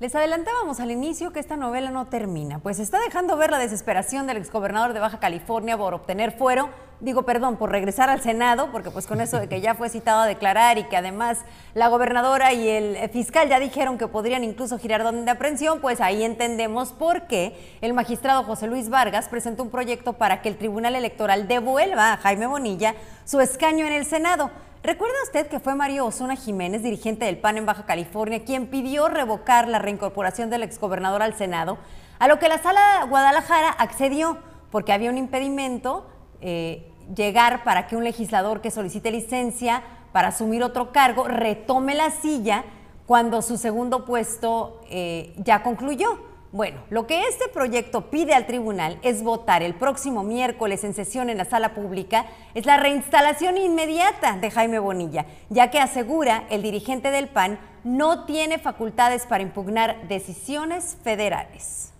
Les 0.00 0.14
adelantábamos 0.14 0.78
al 0.78 0.92
inicio 0.92 1.32
que 1.32 1.40
esta 1.40 1.56
novela 1.56 1.90
no 1.90 2.06
termina, 2.06 2.60
pues 2.60 2.78
está 2.78 3.00
dejando 3.00 3.36
ver 3.36 3.50
la 3.50 3.58
desesperación 3.58 4.28
del 4.28 4.36
exgobernador 4.36 4.92
de 4.92 5.00
Baja 5.00 5.18
California 5.18 5.76
por 5.76 5.92
obtener 5.92 6.30
fuero, 6.38 6.70
digo 7.00 7.24
perdón, 7.24 7.56
por 7.56 7.72
regresar 7.72 8.08
al 8.08 8.20
Senado, 8.20 8.70
porque 8.70 8.92
pues 8.92 9.08
con 9.08 9.20
eso 9.20 9.40
de 9.40 9.48
que 9.48 9.60
ya 9.60 9.74
fue 9.74 9.88
citado 9.88 10.20
a 10.20 10.26
declarar 10.26 10.78
y 10.78 10.84
que 10.84 10.96
además 10.96 11.38
la 11.74 11.88
gobernadora 11.88 12.52
y 12.52 12.68
el 12.68 13.10
fiscal 13.10 13.48
ya 13.48 13.58
dijeron 13.58 13.98
que 13.98 14.06
podrían 14.06 14.44
incluso 14.44 14.78
girar 14.78 15.02
donde 15.02 15.24
de 15.24 15.32
aprehensión, 15.32 15.80
pues 15.80 16.00
ahí 16.00 16.22
entendemos 16.22 16.92
por 16.92 17.26
qué 17.26 17.76
el 17.80 17.92
magistrado 17.92 18.44
José 18.44 18.68
Luis 18.68 18.90
Vargas 18.90 19.28
presentó 19.28 19.64
un 19.64 19.70
proyecto 19.70 20.12
para 20.12 20.42
que 20.42 20.48
el 20.48 20.58
Tribunal 20.58 20.94
Electoral 20.94 21.48
devuelva 21.48 22.12
a 22.12 22.18
Jaime 22.18 22.46
Bonilla 22.46 22.94
su 23.24 23.40
escaño 23.40 23.84
en 23.84 23.94
el 23.94 24.06
Senado. 24.06 24.52
¿Recuerda 24.88 25.16
usted 25.22 25.48
que 25.48 25.60
fue 25.60 25.74
Mario 25.74 26.06
Osuna 26.06 26.34
Jiménez, 26.34 26.82
dirigente 26.82 27.26
del 27.26 27.36
PAN 27.36 27.58
en 27.58 27.66
Baja 27.66 27.84
California, 27.84 28.46
quien 28.46 28.68
pidió 28.68 29.10
revocar 29.10 29.68
la 29.68 29.78
reincorporación 29.78 30.48
del 30.48 30.62
exgobernador 30.62 31.20
al 31.20 31.34
Senado? 31.34 31.76
A 32.18 32.26
lo 32.26 32.38
que 32.38 32.48
la 32.48 32.56
sala 32.56 33.04
Guadalajara 33.06 33.68
accedió 33.68 34.38
porque 34.70 34.94
había 34.94 35.10
un 35.10 35.18
impedimento 35.18 36.06
eh, 36.40 36.90
llegar 37.14 37.64
para 37.64 37.86
que 37.86 37.96
un 37.96 38.04
legislador 38.04 38.62
que 38.62 38.70
solicite 38.70 39.10
licencia 39.10 39.82
para 40.12 40.28
asumir 40.28 40.62
otro 40.62 40.90
cargo 40.90 41.28
retome 41.28 41.94
la 41.94 42.10
silla 42.10 42.64
cuando 43.04 43.42
su 43.42 43.58
segundo 43.58 44.06
puesto 44.06 44.80
eh, 44.88 45.34
ya 45.36 45.62
concluyó. 45.62 46.18
Bueno, 46.58 46.82
lo 46.90 47.06
que 47.06 47.28
este 47.28 47.46
proyecto 47.46 48.10
pide 48.10 48.34
al 48.34 48.48
tribunal 48.48 48.98
es 49.02 49.22
votar 49.22 49.62
el 49.62 49.76
próximo 49.76 50.24
miércoles 50.24 50.82
en 50.82 50.92
sesión 50.92 51.30
en 51.30 51.38
la 51.38 51.44
sala 51.44 51.72
pública 51.72 52.26
es 52.52 52.66
la 52.66 52.76
reinstalación 52.76 53.56
inmediata 53.56 54.36
de 54.38 54.50
Jaime 54.50 54.80
Bonilla, 54.80 55.24
ya 55.50 55.70
que 55.70 55.78
asegura 55.78 56.48
el 56.50 56.62
dirigente 56.62 57.12
del 57.12 57.28
PAN 57.28 57.60
no 57.84 58.24
tiene 58.24 58.58
facultades 58.58 59.24
para 59.24 59.44
impugnar 59.44 60.08
decisiones 60.08 60.96
federales. 61.04 61.92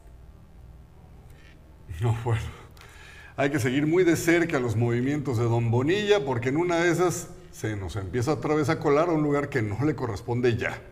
No, 2.01 2.17
bueno, 2.25 2.43
hay 3.37 3.51
que 3.51 3.61
seguir 3.61 3.87
muy 3.87 4.03
de 4.03 4.17
cerca 4.17 4.59
los 4.59 4.75
movimientos 4.75 5.39
de 5.39 5.45
Don 5.45 5.71
Bonilla 5.71 6.25
porque 6.25 6.49
en 6.49 6.57
una 6.57 6.79
de 6.79 6.91
esas 6.91 7.29
se 7.53 7.77
nos 7.77 7.95
empieza 7.95 8.33
otra 8.33 8.57
vez 8.57 8.69
a 8.71 8.81
colar 8.81 9.09
a 9.09 9.13
un 9.13 9.23
lugar 9.23 9.51
que 9.51 9.63
no 9.63 9.85
le 9.85 9.95
corresponde 9.95 10.57
ya. 10.57 10.83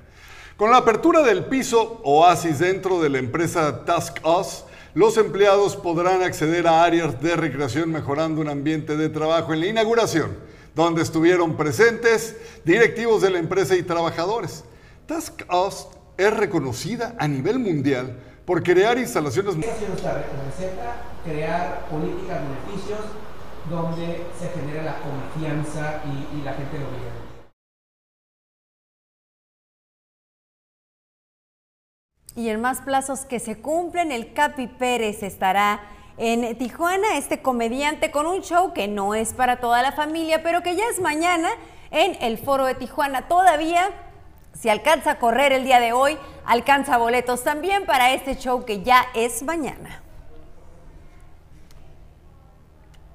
Con 0.57 0.71
la 0.71 0.79
apertura 0.79 1.21
del 1.21 1.45
piso 1.45 2.01
Oasis 2.03 2.61
dentro 2.61 2.99
de 3.03 3.11
la 3.11 3.19
empresa 3.19 3.85
Task 3.85 4.25
Us, 4.25 4.65
los 4.95 5.19
empleados 5.19 5.77
podrán 5.77 6.23
acceder 6.23 6.67
a 6.67 6.83
áreas 6.83 7.21
de 7.21 7.37
recreación 7.37 7.93
mejorando 7.93 8.41
un 8.41 8.49
ambiente 8.49 8.97
de 8.97 9.11
trabajo 9.11 9.53
en 9.53 9.61
la 9.61 9.67
inauguración, 9.67 10.39
donde 10.75 11.03
estuvieron 11.03 11.59
presentes 11.59 12.37
directivos 12.65 13.21
de 13.21 13.29
la 13.33 13.39
empresa 13.39 13.77
y 13.77 13.83
trabajadores. 13.83 14.65
Task 15.05 15.43
Us 15.53 15.89
es 16.17 16.35
reconocida 16.35 17.15
a 17.19 17.29
nivel 17.29 17.59
mundial 17.59 18.17
por 18.47 18.63
crear 18.63 18.97
instalaciones... 18.97 19.57
crear 21.23 21.87
políticas, 21.91 22.41
beneficios, 22.41 23.01
donde 23.69 24.25
se 24.41 24.49
genera 24.59 24.85
la 24.85 24.97
confianza 25.03 26.01
y, 26.07 26.39
y 26.39 26.43
la 26.43 26.55
gente 26.55 26.79
lo 26.79 26.87
vive. 26.87 27.26
Y 32.37 32.51
en 32.51 32.61
más 32.61 32.83
plazos 32.83 33.25
que 33.25 33.41
se 33.41 33.57
cumplen, 33.57 34.13
el 34.13 34.35
Capi 34.35 34.67
Pérez 34.67 35.23
estará 35.23 35.81
en 36.19 36.57
Tijuana, 36.59 37.17
este 37.17 37.41
comediante 37.41 38.11
con 38.11 38.27
un 38.27 38.43
show 38.43 38.75
que 38.75 38.89
no 38.89 39.15
es 39.15 39.33
para 39.33 39.59
toda 39.59 39.81
la 39.81 39.93
familia, 39.93 40.43
pero 40.43 40.63
que 40.63 40.77
ya 40.77 40.85
es 40.91 41.01
mañana 41.01 41.49
en 41.91 42.15
el 42.21 42.37
Foro 42.37 42.67
de 42.67 42.75
Tijuana. 42.75 43.27
Todavía, 43.27 43.89
si 44.53 44.69
alcanza 44.69 45.13
a 45.13 45.19
correr 45.19 45.53
el 45.53 45.65
día 45.65 45.81
de 45.81 45.95
hoy, 45.95 46.19
alcanza 46.45 46.99
boletos 46.99 47.43
también 47.43 47.87
para 47.87 48.13
este 48.13 48.37
show 48.37 48.67
que 48.67 48.83
ya 48.83 49.07
es 49.15 49.43
mañana. 49.43 50.03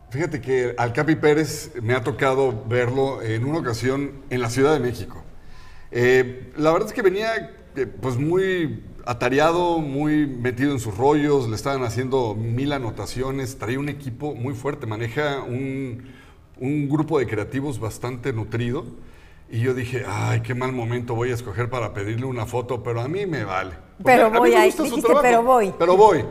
Fíjate 0.09 0.41
que 0.41 0.73
al 0.79 0.93
Capi 0.93 1.15
Pérez 1.15 1.73
me 1.79 1.93
ha 1.93 2.03
tocado 2.03 2.65
verlo 2.67 3.21
en 3.21 3.45
una 3.45 3.59
ocasión 3.59 4.23
en 4.31 4.41
la 4.41 4.49
Ciudad 4.49 4.73
de 4.73 4.79
México. 4.79 5.23
Eh, 5.91 6.51
la 6.57 6.71
verdad 6.71 6.87
es 6.87 6.93
que 6.93 7.03
venía 7.03 7.51
eh, 7.75 7.85
pues 7.85 8.17
muy 8.17 8.83
atareado, 9.05 9.79
muy 9.79 10.27
metido 10.27 10.71
en 10.71 10.79
sus 10.79 10.97
rollos, 10.97 11.49
le 11.49 11.55
estaban 11.55 11.83
haciendo 11.83 12.35
mil 12.35 12.71
anotaciones, 12.73 13.57
traía 13.57 13.79
un 13.79 13.89
equipo 13.89 14.35
muy 14.35 14.53
fuerte, 14.53 14.85
maneja 14.85 15.41
un, 15.41 16.09
un 16.59 16.89
grupo 16.89 17.19
de 17.19 17.27
creativos 17.27 17.79
bastante 17.79 18.33
nutrido. 18.33 18.85
Y 19.49 19.59
yo 19.59 19.73
dije, 19.73 20.05
ay, 20.07 20.41
qué 20.41 20.55
mal 20.55 20.71
momento 20.71 21.13
voy 21.13 21.31
a 21.31 21.33
escoger 21.33 21.69
para 21.69 21.93
pedirle 21.93 22.25
una 22.25 22.45
foto, 22.45 22.81
pero 22.83 23.01
a 23.01 23.07
mí 23.07 23.25
me 23.25 23.43
vale. 23.43 23.71
Porque 23.97 24.03
Pero 24.03 24.31
voy 24.31 24.53
ahí, 24.53 24.71
dijiste, 24.71 25.01
trabajo, 25.01 25.21
pero 25.21 25.43
voy. 25.43 25.73
Pero 25.77 25.97
voy. 25.97 26.25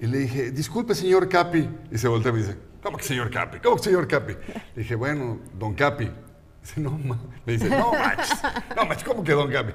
Y 0.00 0.06
le 0.06 0.18
dije, 0.18 0.50
disculpe, 0.50 0.94
señor 0.94 1.28
Capi. 1.28 1.68
Y 1.90 1.98
se 1.98 2.08
voltea 2.08 2.30
y 2.30 2.34
me 2.34 2.40
dice, 2.40 2.56
¿cómo 2.82 2.98
que 2.98 3.04
señor 3.04 3.30
Capi? 3.30 3.58
¿Cómo 3.60 3.76
que 3.76 3.82
señor 3.82 4.06
Capi? 4.06 4.34
Le 4.74 4.82
dije, 4.82 4.94
bueno, 4.94 5.38
don 5.58 5.74
Capi. 5.74 6.10
Dice, 6.60 6.80
no, 6.80 6.90
ma. 6.90 7.18
Me 7.46 7.54
dice, 7.54 7.70
no, 7.70 7.92
manches. 7.92 8.42
No, 8.76 8.84
manches, 8.84 9.04
¿cómo 9.04 9.24
que 9.24 9.32
don 9.32 9.50
Capi? 9.50 9.72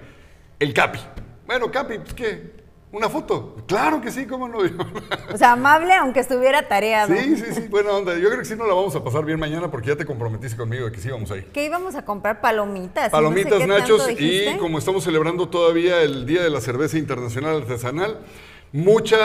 El 0.60 0.74
Capi. 0.74 1.00
Bueno, 1.46 1.72
Capi, 1.72 2.00
pues 2.00 2.14
qué, 2.14 2.52
¿una 2.92 3.10
foto? 3.10 3.58
Claro 3.68 4.02
que 4.02 4.12
sí, 4.12 4.26
¿cómo 4.26 4.48
no? 4.48 4.60
O 5.34 5.38
sea, 5.38 5.54
amable 5.54 5.94
aunque 5.94 6.20
estuviera 6.22 6.68
tareado. 6.68 7.14
Sí, 7.14 7.36
sí, 7.38 7.46
sí, 7.54 7.62
buena 7.70 7.92
onda. 7.92 8.16
Yo 8.18 8.28
creo 8.30 8.40
que 8.40 8.46
sí 8.46 8.56
nos 8.56 8.68
la 8.68 8.74
vamos 8.74 8.96
a 8.96 9.04
pasar 9.04 9.26
bien 9.26 9.40
mañana 9.40 9.70
porque 9.72 9.88
ya 9.90 9.96
te 9.96 10.06
comprometiste 10.06 10.56
conmigo 10.58 10.86
de 10.86 10.92
que 10.92 11.00
sí 11.00 11.10
vamos 11.10 11.32
a 11.32 11.38
ir. 11.38 11.46
Que 11.52 11.66
íbamos 11.66 11.96
a 11.96 12.06
comprar 12.06 12.40
palomitas. 12.42 13.12
no 13.12 13.18
sé 13.18 13.24
Palomitas, 13.24 13.68
nachos 13.68 14.10
y 14.20 14.58
como 14.58 14.78
estamos 14.78 15.04
celebrando 15.04 15.50
todavía 15.50 16.02
el 16.02 16.26
Día 16.26 16.44
de 16.44 16.50
la 16.50 16.62
Cerveza 16.62 16.98
Internacional 16.98 17.58
Artesanal, 17.58 18.20
mucha, 18.72 19.18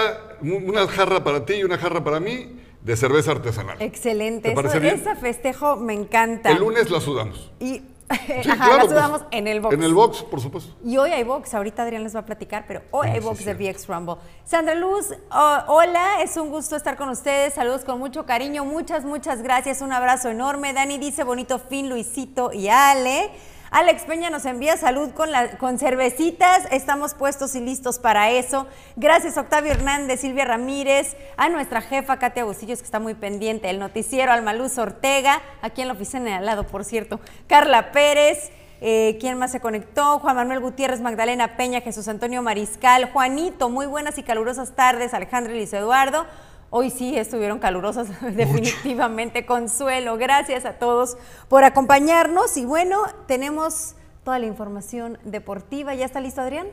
una 0.42 0.86
jarra 0.88 1.22
para 1.24 1.44
ti 1.44 1.54
y 1.54 1.64
una 1.64 1.78
jarra 1.78 2.02
para 2.04 2.20
mí 2.20 2.56
de 2.82 2.96
cerveza 2.96 3.32
artesanal. 3.32 3.76
Excelente. 3.80 4.50
¿Te 4.50 4.54
parece 4.54 4.78
Eso- 4.78 5.10
ese 5.10 5.16
festejo 5.16 5.76
me 5.76 5.94
encanta. 5.94 6.50
El 6.50 6.58
lunes 6.60 6.90
la 6.90 7.00
sudamos. 7.00 7.52
Y 7.60 7.82
Sí, 8.26 8.50
Ajá, 8.50 8.56
claro, 8.56 8.72
la 8.72 8.78
pues, 8.80 8.90
sudamos 8.90 9.24
en 9.30 9.46
el 9.48 9.60
box. 9.60 9.74
En 9.74 9.82
el 9.82 9.94
box, 9.94 10.22
por 10.22 10.40
supuesto. 10.40 10.74
Y 10.84 10.96
hoy 10.96 11.10
hay 11.10 11.24
box, 11.24 11.52
ahorita 11.54 11.82
Adrián 11.82 12.02
les 12.04 12.14
va 12.14 12.20
a 12.20 12.26
platicar, 12.26 12.64
pero 12.66 12.82
hoy 12.90 13.08
Ah, 13.08 13.12
hay 13.14 13.20
box 13.20 13.38
sí. 13.38 13.44
de 13.44 13.54
VX 13.54 13.86
Rumble. 13.86 14.16
Sandra 14.44 14.74
Luz, 14.74 15.12
oh, 15.30 15.58
hola, 15.66 16.22
es 16.22 16.36
un 16.36 16.50
gusto 16.50 16.76
estar 16.76 16.96
con 16.96 17.08
ustedes, 17.10 17.54
saludos 17.54 17.84
con 17.84 17.98
mucho 17.98 18.24
cariño, 18.26 18.64
muchas, 18.64 19.04
muchas 19.04 19.42
gracias, 19.42 19.80
un 19.82 19.92
abrazo 19.92 20.28
enorme. 20.30 20.72
Dani 20.72 20.98
dice 20.98 21.24
bonito 21.24 21.58
fin, 21.58 21.88
Luisito 21.90 22.52
y 22.52 22.68
Ale. 22.68 23.30
Alex 23.70 24.04
Peña 24.04 24.30
nos 24.30 24.46
envía 24.46 24.76
salud 24.76 25.10
con, 25.10 25.28
con 25.58 25.78
cervecitas, 25.78 26.66
estamos 26.70 27.14
puestos 27.14 27.54
y 27.54 27.60
listos 27.60 27.98
para 27.98 28.30
eso. 28.30 28.66
Gracias 28.96 29.36
Octavio 29.36 29.72
Hernández, 29.72 30.20
Silvia 30.20 30.46
Ramírez, 30.46 31.16
a 31.36 31.48
nuestra 31.50 31.82
jefa 31.82 32.18
Katia 32.18 32.44
Bustillos 32.44 32.78
que 32.78 32.86
está 32.86 32.98
muy 32.98 33.14
pendiente, 33.14 33.68
el 33.68 33.78
noticiero 33.78 34.32
Almaluz 34.32 34.78
Ortega, 34.78 35.42
aquí 35.60 35.82
en 35.82 35.88
la 35.88 35.94
oficina 35.94 36.38
al 36.38 36.46
lado, 36.46 36.64
por 36.64 36.84
cierto, 36.84 37.20
Carla 37.46 37.92
Pérez. 37.92 38.50
Eh, 38.80 39.16
¿Quién 39.18 39.36
más 39.36 39.50
se 39.50 39.58
conectó? 39.58 40.20
Juan 40.20 40.36
Manuel 40.36 40.60
Gutiérrez, 40.60 41.00
Magdalena 41.00 41.56
Peña, 41.56 41.80
Jesús 41.80 42.06
Antonio 42.06 42.42
Mariscal, 42.42 43.10
Juanito, 43.10 43.68
muy 43.70 43.86
buenas 43.86 44.18
y 44.18 44.22
calurosas 44.22 44.76
tardes, 44.76 45.14
Alejandro 45.14 45.52
y 45.52 45.56
Luis 45.56 45.72
Eduardo. 45.72 46.26
Hoy 46.70 46.90
sí 46.90 47.16
estuvieron 47.16 47.58
calurosas, 47.58 48.08
definitivamente. 48.36 49.46
Consuelo, 49.46 50.18
gracias 50.18 50.64
a 50.66 50.74
todos 50.74 51.16
por 51.48 51.64
acompañarnos. 51.64 52.56
Y 52.56 52.64
bueno, 52.66 53.02
tenemos 53.26 53.94
toda 54.24 54.38
la 54.38 54.46
información 54.46 55.18
deportiva. 55.24 55.94
¿Ya 55.94 56.04
está 56.04 56.20
listo, 56.20 56.42
Adrián? 56.42 56.68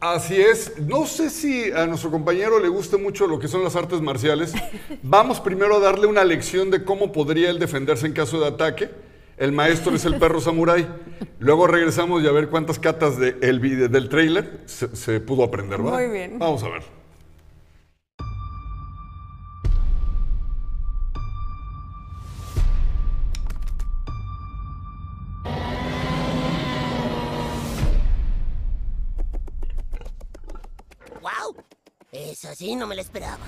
Así 0.00 0.40
es. 0.40 0.76
No 0.80 1.06
sé 1.06 1.30
si 1.30 1.70
a 1.70 1.86
nuestro 1.86 2.10
compañero 2.10 2.58
le 2.58 2.66
guste 2.66 2.96
mucho 2.96 3.28
lo 3.28 3.38
que 3.38 3.46
son 3.46 3.62
las 3.62 3.76
artes 3.76 4.00
marciales. 4.00 4.52
Vamos 5.04 5.38
primero 5.38 5.76
a 5.76 5.78
darle 5.78 6.08
una 6.08 6.24
lección 6.24 6.72
de 6.72 6.84
cómo 6.84 7.12
podría 7.12 7.50
él 7.50 7.60
defenderse 7.60 8.06
en 8.06 8.12
caso 8.12 8.40
de 8.40 8.48
ataque. 8.48 8.90
El 9.36 9.52
maestro 9.52 9.94
es 9.94 10.04
el 10.04 10.18
perro 10.18 10.40
samurái. 10.40 10.88
Luego 11.38 11.68
regresamos 11.68 12.24
y 12.24 12.26
a 12.26 12.32
ver 12.32 12.48
cuántas 12.48 12.80
catas 12.80 13.18
de 13.18 13.36
el 13.40 13.60
del 13.90 14.08
trailer 14.08 14.62
se, 14.66 14.94
se 14.96 15.20
pudo 15.20 15.44
aprender, 15.44 15.84
¿va? 15.84 15.92
Muy 15.92 16.08
bien. 16.08 16.40
Vamos 16.40 16.64
a 16.64 16.68
ver. 16.68 17.01
Esa 32.12 32.54
sí 32.54 32.76
no 32.76 32.86
me 32.86 32.94
la 32.94 33.00
esperaba. 33.00 33.38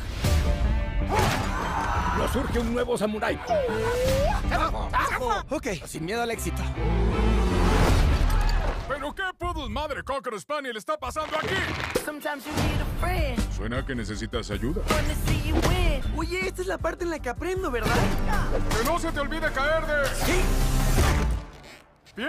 Nos 2.16 2.31
surge 2.31 2.59
un 2.61 2.72
nuevo 2.72 2.96
samurái. 2.96 3.38
Ok, 5.50 5.66
sin 5.85 6.07
miedo 6.07 6.22
al 6.22 6.31
éxito. 6.31 6.62
¿Pero 8.88 9.14
qué 9.14 9.22
pudos 9.37 9.68
madre 9.68 10.03
Cocker 10.03 10.40
Spaniel 10.40 10.79
está 10.79 10.96
pasando 10.96 11.37
aquí? 11.37 11.55
Suena 13.55 13.85
que 13.85 13.94
necesitas 13.94 14.50
ayuda. 14.50 14.81
Oye, 16.16 16.48
esta 16.48 16.62
es 16.62 16.66
la 16.66 16.79
parte 16.79 17.05
en 17.05 17.11
la 17.11 17.18
que 17.18 17.29
aprendo, 17.29 17.70
¿verdad? 17.70 17.94
¡Que 18.70 18.90
no 18.90 18.98
se 18.98 19.12
te 19.12 19.20
olvide 19.20 19.53
caer 19.53 19.85
de... 19.85 20.09
Sí. 20.24 20.40
¡Pie! 22.16 22.27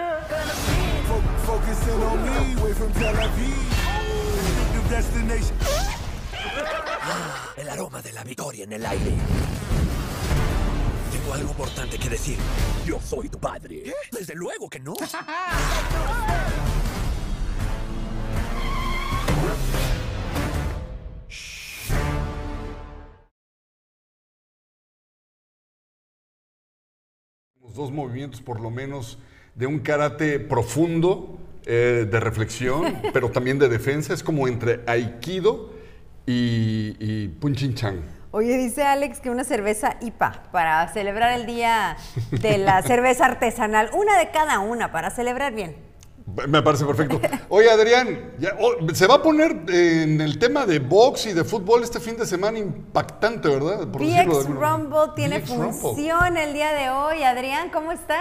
Focusing 1.46 2.04
on 2.04 2.22
me, 2.26 2.62
way 2.62 2.74
from 2.74 2.92
Tel 2.92 3.16
Aviv. 3.16 3.56
Destination. 4.90 5.75
El 7.58 7.70
aroma 7.70 8.02
de 8.02 8.12
la 8.12 8.22
victoria 8.26 8.66
en 8.66 8.74
el 8.74 8.86
aire. 8.86 9.14
Tengo 11.10 11.34
algo 11.34 11.52
importante 11.52 11.98
que 11.98 12.10
decir. 12.10 12.38
Yo 12.86 13.00
soy 13.00 13.30
tu 13.30 13.40
padre. 13.40 13.94
Desde 14.12 14.36
luego 14.36 14.70
que 14.70 14.82
no. 14.82 14.94
Dos 27.74 27.92
movimientos 27.92 28.42
por 28.42 28.60
lo 28.62 28.70
menos 28.70 29.18
de 29.54 29.68
un 29.68 29.80
karate 29.80 30.40
profundo, 30.40 31.38
eh, 31.66 32.08
de 32.10 32.20
reflexión, 32.22 33.02
pero 33.14 33.32
también 33.32 33.60
de 33.60 33.70
defensa. 33.70 34.14
Es 34.14 34.24
como 34.24 34.50
entre 34.50 34.82
aikido 34.88 35.75
y, 36.26 36.96
y 37.00 37.28
punchin 37.28 37.74
chan. 37.76 38.02
Oye, 38.32 38.58
dice 38.58 38.84
Alex 38.84 39.20
que 39.22 39.30
una 39.30 39.44
cerveza 39.46 39.96
IPA 40.02 40.44
para 40.52 40.88
celebrar 40.90 41.40
el 41.40 41.46
día 41.46 41.96
de 42.32 42.58
la 42.58 42.82
cerveza 42.84 43.26
artesanal. 43.26 43.90
Una 43.94 44.18
de 44.18 44.30
cada 44.32 44.60
una 44.60 44.92
para 44.92 45.10
celebrar 45.10 45.54
bien. 45.54 45.76
Me 46.48 46.62
parece 46.64 46.84
perfecto. 46.86 47.22
Oye, 47.50 47.70
Adrián, 47.70 48.32
ya- 48.40 48.56
oh, 48.60 48.74
se 48.94 49.06
va 49.06 49.16
a 49.16 49.22
poner 49.22 49.52
eh, 49.70 50.02
en 50.04 50.20
el 50.20 50.40
tema 50.40 50.66
de 50.66 50.80
box 50.80 51.28
y 51.28 51.34
de 51.34 51.44
fútbol 51.44 51.84
este 51.84 52.00
fin 52.00 52.18
de 52.18 52.26
semana 52.26 52.58
impactante, 52.58 53.48
¿verdad? 53.48 53.88
Por 53.88 54.02
manera. 54.02 54.24
Rumble 54.26 55.00
tiene 55.16 55.40
Rumble. 55.40 55.72
función 55.72 56.36
el 56.36 56.54
día 56.54 56.74
de 56.74 56.90
hoy. 56.90 57.22
Adrián, 57.24 57.70
¿cómo 57.70 57.92
estás? 57.92 58.18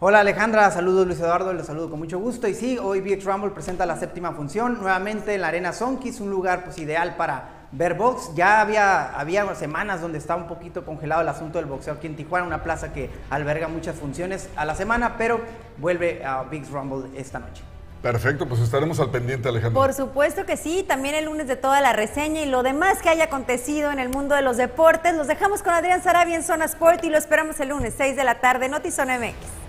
Hola 0.00 0.20
Alejandra, 0.20 0.68
saludos 0.72 1.06
Luis 1.06 1.20
Eduardo, 1.20 1.52
les 1.52 1.66
saludo 1.66 1.88
con 1.88 2.00
mucho 2.00 2.18
gusto. 2.18 2.48
Y 2.48 2.54
sí, 2.54 2.78
hoy 2.78 3.00
VX 3.00 3.24
Rumble 3.24 3.50
presenta 3.52 3.86
la 3.86 3.96
séptima 3.96 4.32
función, 4.32 4.80
nuevamente 4.80 5.34
en 5.34 5.40
la 5.40 5.48
Arena 5.48 5.72
Sonkis, 5.72 6.18
un 6.18 6.30
lugar 6.30 6.64
pues 6.64 6.78
ideal 6.78 7.14
para 7.14 7.68
ver 7.70 7.94
box. 7.94 8.32
Ya 8.34 8.60
había, 8.60 9.16
había 9.16 9.54
semanas 9.54 10.00
donde 10.00 10.18
estaba 10.18 10.42
un 10.42 10.48
poquito 10.48 10.84
congelado 10.84 11.22
el 11.22 11.28
asunto 11.28 11.58
del 11.58 11.66
boxeo 11.66 11.94
aquí 11.94 12.08
en 12.08 12.16
Tijuana, 12.16 12.44
una 12.44 12.64
plaza 12.64 12.92
que 12.92 13.08
alberga 13.30 13.68
muchas 13.68 13.94
funciones 13.94 14.48
a 14.56 14.64
la 14.64 14.74
semana, 14.74 15.16
pero 15.16 15.40
vuelve 15.78 16.24
a 16.24 16.42
VX 16.42 16.70
Rumble 16.70 17.16
esta 17.16 17.38
noche. 17.38 17.62
Perfecto, 18.02 18.48
pues 18.48 18.60
estaremos 18.60 18.98
al 18.98 19.10
pendiente, 19.12 19.48
Alejandro. 19.48 19.80
Por 19.80 19.94
supuesto 19.94 20.44
que 20.44 20.56
sí, 20.56 20.84
también 20.86 21.14
el 21.14 21.26
lunes 21.26 21.46
de 21.46 21.54
toda 21.54 21.80
la 21.80 21.92
reseña 21.92 22.42
y 22.42 22.46
lo 22.46 22.64
demás 22.64 23.00
que 23.00 23.10
haya 23.10 23.24
acontecido 23.24 23.92
en 23.92 24.00
el 24.00 24.08
mundo 24.08 24.34
de 24.34 24.42
los 24.42 24.56
deportes. 24.56 25.14
Los 25.14 25.28
dejamos 25.28 25.62
con 25.62 25.72
Adrián 25.72 26.02
Sarabia 26.02 26.34
en 26.34 26.42
Zona 26.42 26.64
Sport 26.64 27.04
y 27.04 27.10
lo 27.10 27.16
esperamos 27.16 27.60
el 27.60 27.68
lunes, 27.68 27.94
6 27.96 28.16
de 28.16 28.24
la 28.24 28.40
tarde, 28.40 28.68
Notizona 28.68 29.18
MX. 29.18 29.63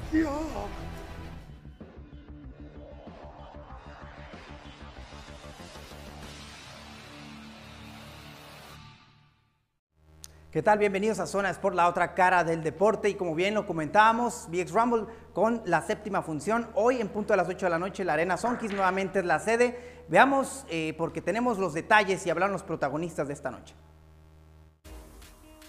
¿Qué 10.56 10.64
tal? 10.64 10.80
Bienvenidos 10.80 11.20
a 11.20 11.28
Zona 11.28 11.50
Sport, 11.50 11.76
la 11.76 11.90
otra 11.90 12.14
cara 12.14 12.46
del 12.46 12.64
deporte. 12.64 13.10
Y 13.10 13.16
como 13.16 13.36
bien 13.36 13.54
lo 13.54 13.68
comentábamos, 13.68 14.48
VX 14.50 14.72
Rumble 14.72 15.06
con 15.34 15.62
la 15.66 15.82
séptima 15.82 16.22
función. 16.22 16.70
Hoy 16.76 17.02
en 17.02 17.10
punto 17.10 17.34
a 17.34 17.36
las 17.36 17.50
8 17.50 17.66
de 17.66 17.70
la 17.72 17.78
noche, 17.78 18.06
la 18.06 18.14
Arena 18.14 18.38
Sonkis 18.38 18.72
nuevamente 18.72 19.20
es 19.20 19.26
la 19.26 19.40
sede. 19.40 20.06
Veamos, 20.08 20.66
eh, 20.70 20.96
porque 20.98 21.22
tenemos 21.22 21.58
los 21.58 21.74
detalles 21.74 22.26
y 22.26 22.30
hablan 22.30 22.54
los 22.54 22.64
protagonistas 22.64 23.28
de 23.28 23.34
esta 23.34 23.52
noche. 23.52 23.76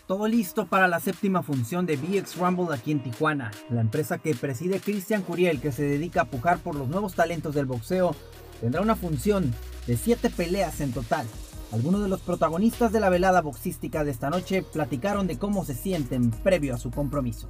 Todo 0.07 0.29
listo 0.29 0.66
para 0.66 0.87
la 0.87 1.01
séptima 1.01 1.42
función 1.42 1.85
de 1.85 1.97
BX 1.97 2.37
Rumble 2.37 2.73
aquí 2.73 2.92
en 2.92 3.03
Tijuana. 3.03 3.51
La 3.71 3.81
empresa 3.81 4.19
que 4.19 4.37
preside 4.37 4.79
Cristian 4.79 5.23
Curiel, 5.23 5.61
que 5.61 5.73
se 5.73 5.83
dedica 5.83 6.21
a 6.21 6.25
pujar 6.27 6.59
por 6.59 6.77
los 6.77 6.87
nuevos 6.87 7.14
talentos 7.14 7.57
del 7.57 7.66
boxeo, 7.66 8.14
tendrá 8.61 8.83
una 8.83 8.95
función 8.95 9.53
de 9.88 9.97
siete 9.97 10.31
peleas 10.31 10.81
en 10.81 10.92
total. 10.92 11.27
Algunos 11.73 12.05
de 12.05 12.09
los 12.09 12.21
protagonistas 12.21 12.92
de 12.92 13.01
la 13.01 13.09
velada 13.09 13.40
boxística 13.40 14.05
de 14.05 14.12
esta 14.12 14.31
noche 14.31 14.62
platicaron 14.62 15.27
de 15.27 15.40
cómo 15.40 15.64
se 15.64 15.75
sienten 15.75 16.31
previo 16.31 16.77
a 16.77 16.79
su 16.79 16.92
compromiso. 16.92 17.49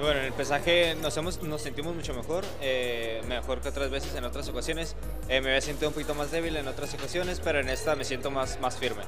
Bueno, 0.00 0.20
en 0.20 0.26
el 0.26 0.32
pesaje 0.32 0.94
nos, 0.94 1.12
sentimos 1.60 1.94
mucho 1.94 2.14
mejor, 2.14 2.46
eh, 2.62 3.20
mejor 3.28 3.60
que 3.60 3.68
otras 3.68 3.90
veces 3.90 4.14
en 4.14 4.24
otras 4.24 4.48
ocasiones. 4.48 4.96
Eh, 5.28 5.42
me 5.42 5.48
había 5.48 5.60
sentido 5.60 5.88
un 5.88 5.94
poquito 5.94 6.14
más 6.14 6.30
débil 6.30 6.56
en 6.56 6.68
otras 6.68 6.94
ocasiones, 6.94 7.38
pero 7.44 7.60
en 7.60 7.68
esta 7.68 7.96
me 7.96 8.04
siento 8.06 8.30
más 8.30 8.56
firme. 8.78 9.02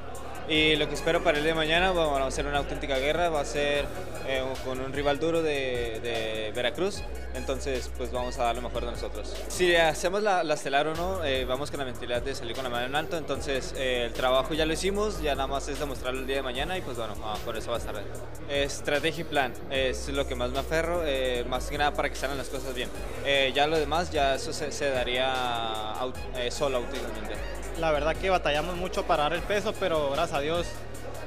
Y 0.49 0.77
lo 0.77 0.89
que 0.89 0.95
espero 0.95 1.23
para 1.23 1.37
el 1.37 1.45
día 1.45 1.53
de 1.53 1.59
mañana 1.59 1.91
bueno, 1.91 2.21
va 2.21 2.27
a 2.27 2.31
ser 2.31 2.47
una 2.47 2.59
auténtica 2.59 2.97
guerra, 2.99 3.29
va 3.29 3.41
a 3.41 3.45
ser 3.45 3.85
eh, 4.27 4.43
con 4.65 4.81
un 4.81 4.93
rival 4.93 5.19
duro 5.19 5.43
de, 5.43 6.01
de, 6.01 6.53
Veracruz, 6.55 7.03
entonces 7.35 7.91
pues 7.99 8.11
vamos 8.11 8.39
a 8.39 8.45
dar 8.45 8.57
lo 8.57 8.63
mejor 8.63 8.87
de 8.87 8.93
nosotros. 8.93 9.35
Si 9.49 9.77
hacemos 9.77 10.23
la, 10.23 10.43
la 10.45 10.55
estelar 10.55 10.87
o 10.87 10.95
no, 10.95 11.21
vamos 11.47 11.71
con 11.71 11.81
la 11.81 11.85
mentalidad 11.85 12.23
de 12.23 12.35
salir 12.35 12.55
con 12.55 12.65
la 12.65 12.71
mano 12.71 12.87
en 12.87 12.97
alto, 12.97 13.19
entonces 13.19 13.75
el 13.77 14.13
trabajo 14.15 14.55
ya 14.55 14.65
lo 14.65 14.73
hicimos, 14.73 15.21
ya 15.21 15.35
nada 15.35 15.49
más 15.49 15.69
es 15.69 15.79
demostrarlo 15.79 16.21
el 16.21 16.27
día 16.27 16.37
de 16.37 16.43
mañana 16.43 16.79
y 16.79 16.81
pues 16.81 16.97
bueno, 16.97 17.15
ah, 17.25 17.37
por 17.45 17.57
eso 17.57 17.71
va 17.71 17.77
a 17.77 17.81
estar. 17.81 18.03
Estrategia 18.49 19.21
y 19.21 19.25
plan 19.25 19.53
es 19.71 20.09
lo 20.09 20.27
que 20.27 20.35
más 20.35 20.51
me 20.51 20.61
afecta 20.61 20.79
eh, 21.05 21.45
más 21.49 21.67
que 21.67 21.79
nada 21.79 21.93
para 21.93 22.09
que 22.09 22.15
salgan 22.15 22.39
las 22.39 22.49
cosas 22.49 22.75
bien. 22.75 22.89
Eh, 23.25 23.53
ya 23.55 23.67
lo 23.67 23.79
demás, 23.79 24.11
ya 24.11 24.35
eso 24.35 24.53
se, 24.53 24.91
daría 24.91 25.33
eh, 26.37 26.51
solo 26.51 26.79
auténticamente. 26.79 27.58
La 27.79 27.93
verdad 27.93 28.17
que 28.17 28.29
batallamos 28.29 28.77
mucho 28.77 29.05
para 29.05 29.25
dar 29.25 29.35
el 29.35 29.43
peso, 29.43 29.73
pero 29.79 30.11
gracias 30.11 30.39
a 30.39 30.41
Dios 30.41 30.67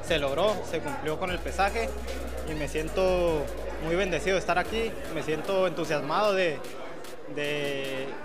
se 0.05 0.19
logró, 0.19 0.53
se 0.69 0.79
cumplió 0.79 1.17
con 1.17 1.31
el 1.31 1.39
pesaje 1.39 1.89
y 2.49 2.55
me 2.55 2.67
siento 2.67 3.45
muy 3.85 3.95
bendecido 3.95 4.35
de 4.35 4.39
estar 4.39 4.59
aquí, 4.59 4.91
me 5.13 5.23
siento 5.23 5.67
entusiasmado 5.67 6.33
de, 6.33 6.59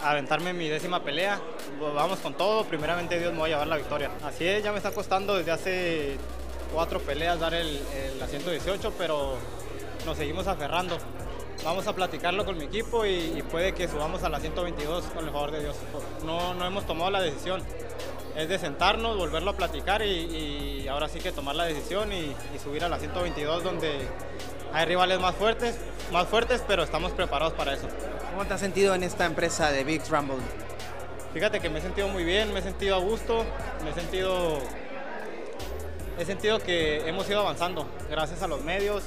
aventarme 0.03 0.53
mi 0.53 0.69
décima 0.69 1.05
pelea. 1.05 1.41
Vamos 1.95 2.19
con 2.19 2.35
todo, 2.35 2.65
primeramente 2.65 3.19
Dios 3.21 3.33
me 3.33 3.39
va 3.39 3.47
a 3.47 3.49
llevar 3.49 3.67
la 3.69 3.77
victoria. 3.77 4.11
Así 4.25 4.45
es, 4.45 4.65
ya 4.65 4.73
me 4.73 4.79
está 4.79 4.91
costando 4.91 5.37
desde 5.37 5.53
hace 5.53 6.17
cuatro 6.75 6.99
peleas 6.99 7.39
dar 7.39 7.55
el, 7.55 7.81
el, 7.95 8.19
la 8.19 8.27
118, 8.27 8.93
pero 8.99 9.37
nos 10.05 10.17
seguimos 10.17 10.49
aferrando. 10.49 10.99
Vamos 11.65 11.87
a 11.87 11.95
platicarlo 11.95 12.45
con 12.45 12.59
mi 12.59 12.65
equipo 12.65 13.07
y, 13.07 13.43
puede 13.51 13.73
que 13.73 13.89
subamos 13.89 14.23
a 14.23 14.29
la 14.29 14.41
122 14.41 15.05
con 15.07 15.25
el 15.25 15.33
favor 15.33 15.51
de 15.51 15.61
Dios. 15.61 15.77
No, 16.25 16.55
no 16.55 16.67
hemos 16.67 16.87
tomado 16.87 17.11
la 17.11 17.21
decisión. 17.21 17.63
Es 18.37 18.51
de 18.51 18.59
sentarnos, 18.59 19.17
volverlo 19.17 19.53
a 19.53 19.57
platicar 19.57 20.03
y, 20.03 20.87
ahora 20.89 21.09
sí 21.09 21.21
que 21.21 21.33
tomar 21.33 21.57
la 21.57 21.65
decisión 21.65 22.13
y, 22.13 22.35
subir 22.63 22.85
a 22.85 22.89
la 22.89 22.99
122 22.99 23.65
donde 23.65 24.07
hay 24.73 24.85
rivales 24.85 25.19
más 25.21 25.35
fuertes, 25.35 25.79
más 26.13 26.29
fuertes, 26.29 26.63
pero 26.69 26.83
estamos 26.83 27.13
preparados 27.13 27.55
para 27.55 27.73
eso. 27.73 27.89
¿Cómo 28.31 28.45
te 28.45 28.53
has 28.53 28.61
sentido 28.61 28.95
en 28.95 29.03
esta 29.03 29.25
empresa 29.25 29.71
de 29.73 29.85
Big 29.85 30.03
Rumble? 30.11 30.37
Fíjate 31.33 31.61
que 31.61 31.71
me 31.71 31.79
he 31.79 31.83
sentido 31.83 32.09
muy 32.09 32.25
bien, 32.25 32.53
me 32.53 32.61
he 32.61 32.63
sentido 32.63 32.97
a 32.97 32.99
gusto, 32.99 33.45
me 33.83 33.91
he 33.91 33.95
sentido, 33.95 34.59
he 36.19 36.25
sentido 36.27 36.59
que 36.59 37.09
hemos 37.09 37.29
ido 37.31 37.41
avanzando 37.41 37.89
gracias 38.11 38.43
a 38.43 38.49
los 38.49 38.63
medios, 38.63 39.03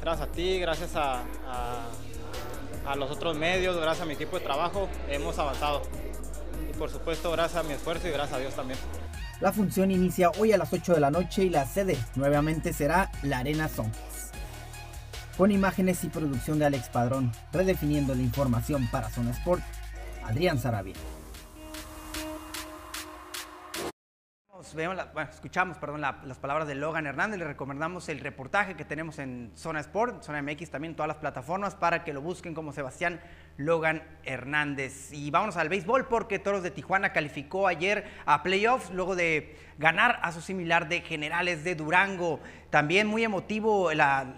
gracias 0.00 0.28
a 0.28 0.32
ti, 0.32 0.60
gracias 0.60 0.94
a, 0.94 1.22
a, 2.86 2.96
los 2.96 3.10
otros 3.10 3.36
medios, 3.36 3.76
gracias 3.76 4.02
a 4.02 4.06
mi 4.06 4.14
equipo 4.14 4.38
de 4.38 4.44
trabajo, 4.44 4.88
hemos 5.08 5.38
avanzado. 5.38 5.82
Por 6.80 6.88
supuesto, 6.88 7.30
gracias 7.30 7.62
a 7.62 7.68
mi 7.68 7.74
esfuerzo 7.74 8.08
y 8.08 8.10
gracias 8.10 8.38
a 8.38 8.40
Dios 8.40 8.54
también. 8.54 8.78
La 9.38 9.52
función 9.52 9.90
inicia 9.90 10.30
hoy 10.38 10.52
a 10.52 10.56
las 10.56 10.72
8 10.72 10.94
de 10.94 11.00
la 11.00 11.10
noche 11.10 11.44
y 11.44 11.50
la 11.50 11.66
sede 11.66 11.98
nuevamente 12.14 12.72
será 12.72 13.10
la 13.22 13.40
Arena 13.40 13.68
Songs. 13.68 13.98
Con 15.36 15.50
imágenes 15.50 16.02
y 16.04 16.08
producción 16.08 16.58
de 16.58 16.64
Alex 16.64 16.88
Padrón, 16.88 17.32
redefiniendo 17.52 18.14
la 18.14 18.22
información 18.22 18.88
para 18.90 19.10
Zona 19.10 19.32
Sport, 19.32 19.62
Adrián 20.24 20.58
Sarabia. 20.58 20.94
escuchamos 25.30 25.78
perdón, 25.78 26.00
las 26.00 26.38
palabras 26.38 26.68
de 26.68 26.74
Logan 26.74 27.06
Hernández, 27.06 27.38
le 27.38 27.44
recomendamos 27.44 28.08
el 28.08 28.20
reportaje 28.20 28.76
que 28.76 28.84
tenemos 28.84 29.18
en 29.18 29.52
Zona 29.54 29.80
Sport, 29.80 30.22
Zona 30.22 30.42
MX 30.42 30.70
también, 30.70 30.94
todas 30.94 31.08
las 31.08 31.16
plataformas 31.16 31.74
para 31.74 32.04
que 32.04 32.12
lo 32.12 32.20
busquen 32.20 32.54
como 32.54 32.72
Sebastián 32.72 33.20
Logan 33.60 34.02
Hernández. 34.24 35.12
Y 35.12 35.30
vámonos 35.30 35.56
al 35.56 35.68
béisbol 35.68 36.06
porque 36.08 36.38
Toros 36.38 36.62
de 36.62 36.70
Tijuana 36.70 37.12
calificó 37.12 37.66
ayer 37.66 38.04
a 38.24 38.42
playoffs 38.42 38.90
luego 38.90 39.16
de 39.16 39.54
ganar 39.78 40.18
a 40.22 40.32
su 40.32 40.40
similar 40.40 40.88
de 40.88 41.00
Generales 41.00 41.62
de 41.64 41.74
Durango. 41.74 42.40
También 42.70 43.06
muy, 43.06 43.24
emotivo, 43.24 43.90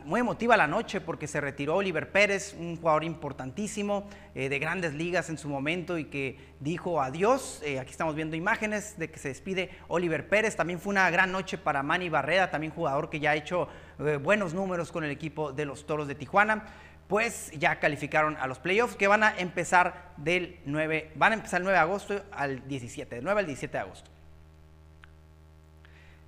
muy 0.05 0.21
emotiva 0.21 0.57
la 0.57 0.67
noche 0.67 1.01
porque 1.01 1.27
se 1.27 1.41
retiró 1.41 1.77
Oliver 1.77 2.11
Pérez, 2.11 2.55
un 2.59 2.77
jugador 2.77 3.05
importantísimo 3.05 4.09
eh, 4.35 4.49
de 4.49 4.59
grandes 4.59 4.95
ligas 4.95 5.29
en 5.31 5.39
su 5.39 5.49
momento 5.49 5.99
y 5.99 6.07
que 6.07 6.39
dijo 6.61 7.01
adiós. 7.01 7.61
Eh, 7.65 7.79
aquí 7.79 7.91
estamos 7.91 8.15
viendo 8.15 8.37
imágenes 8.37 8.99
de 8.99 9.11
que 9.11 9.19
se 9.19 9.29
despide 9.29 9.71
Oliver 9.89 10.29
Pérez. 10.29 10.57
También 10.57 10.81
fue 10.81 10.91
una 10.91 11.11
gran 11.11 11.31
noche 11.31 11.59
para 11.59 11.83
Manny 11.83 12.09
Barrera, 12.09 12.51
también 12.51 12.73
jugador 12.73 13.11
que 13.11 13.21
ya 13.21 13.33
ha 13.33 13.37
hecho 13.37 13.69
eh, 13.99 14.17
buenos 14.17 14.55
números 14.55 14.91
con 14.91 15.05
el 15.05 15.11
equipo 15.11 15.53
de 15.53 15.65
los 15.65 15.87
Toros 15.87 16.09
de 16.09 16.15
Tijuana 16.15 16.65
pues 17.13 17.51
ya 17.59 17.79
calificaron 17.79 18.39
a 18.39 18.47
los 18.47 18.59
playoffs 18.59 18.97
que 18.97 19.07
van 19.07 19.23
a 19.23 19.37
empezar 19.37 20.15
del 20.17 20.59
9, 20.65 21.13
van 21.15 21.33
a 21.33 21.35
empezar 21.35 21.61
el 21.61 21.65
9 21.65 21.77
de 21.77 21.83
agosto 21.83 22.25
al 22.33 22.67
17, 22.67 23.17
del 23.17 23.25
9 23.25 23.41
al 23.41 23.47
17 23.47 23.71
de 23.71 23.79
agosto. 23.79 24.11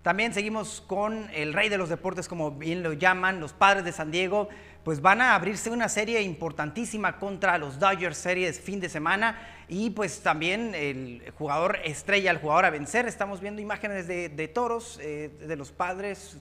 También 0.03 0.35
seguimos 0.35 0.85
con 0.87 1.31
el 1.33 1.55
rey 1.55 1.71
de 1.71 1.79
los 1.79 1.89
deportes, 1.89 2.29
como 2.29 2.51
bien 2.51 2.83
lo 2.83 2.93
llaman, 2.93 3.41
los 3.41 3.55
padres 3.55 3.87
de 3.87 3.93
San 3.93 4.11
Diego, 4.11 4.51
pues 4.85 5.01
van 5.01 5.23
a 5.23 5.35
abrirse 5.35 5.71
una 5.71 5.89
serie 5.89 6.21
importantísima 6.21 7.17
contra 7.19 7.57
los 7.57 7.79
Dodgers 7.79 8.19
Series 8.19 8.61
fin 8.61 8.79
de 8.79 8.91
semana 8.91 9.39
y 9.69 9.91
pues 9.91 10.21
también 10.21 10.75
el 10.75 11.23
jugador 11.39 11.79
estrella, 11.85 12.31
el 12.31 12.39
jugador 12.39 12.67
a 12.67 12.71
vencer. 12.71 13.07
Estamos 13.07 13.41
viendo 13.41 13.63
imágenes 13.63 14.07
de, 14.07 14.51
toros, 14.53 14.99
eh, 15.03 15.31
de 15.41 15.57
los 15.57 15.73
padres, 15.73 16.39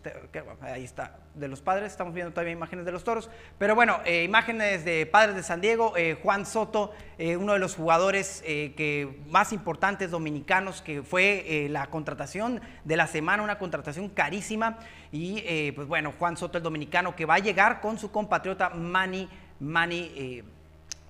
ahí 0.62 0.83
está, 0.83 1.19
de 1.33 1.47
los 1.47 1.62
padres, 1.62 1.91
estamos 1.91 2.13
viendo 2.13 2.31
todavía 2.31 2.51
imágenes 2.51 2.86
de 2.86 2.91
los 2.91 3.03
toros. 3.03 3.29
Pero 3.57 3.75
bueno, 3.75 3.99
eh, 4.05 4.23
imágenes 4.23 4.83
de 4.83 5.05
padres 5.05 5.36
de 5.36 5.43
San 5.43 5.62
Diego, 5.62 5.95
eh, 5.95 6.17
Juan 6.21 6.45
Soto, 6.45 6.91
uno 7.17 7.53
de 7.53 7.59
los 7.59 7.75
jugadores 7.75 8.41
que 8.43 9.21
más 9.29 9.53
importantes 9.53 10.12
dominicanos, 10.12 10.81
que 10.81 11.03
fue 11.03 11.67
la 11.69 11.88
contratación 11.88 12.59
de 12.83 12.97
la 12.97 13.07
semana, 13.07 13.43
una 13.43 13.59
contratación 13.59 14.09
carísima. 14.09 14.79
Y 15.12 15.71
pues 15.71 15.88
bueno, 15.88 16.13
Juan 16.19 16.36
Soto, 16.36 16.57
el 16.57 16.63
dominicano, 16.63 17.15
que 17.15 17.25
va 17.25 17.36
a 17.36 17.39
llegar 17.39 17.79
con 17.79 17.97
su 17.97 18.12
compatriota 18.12 18.71
Manny, 18.71 19.29
Manny 19.59 20.43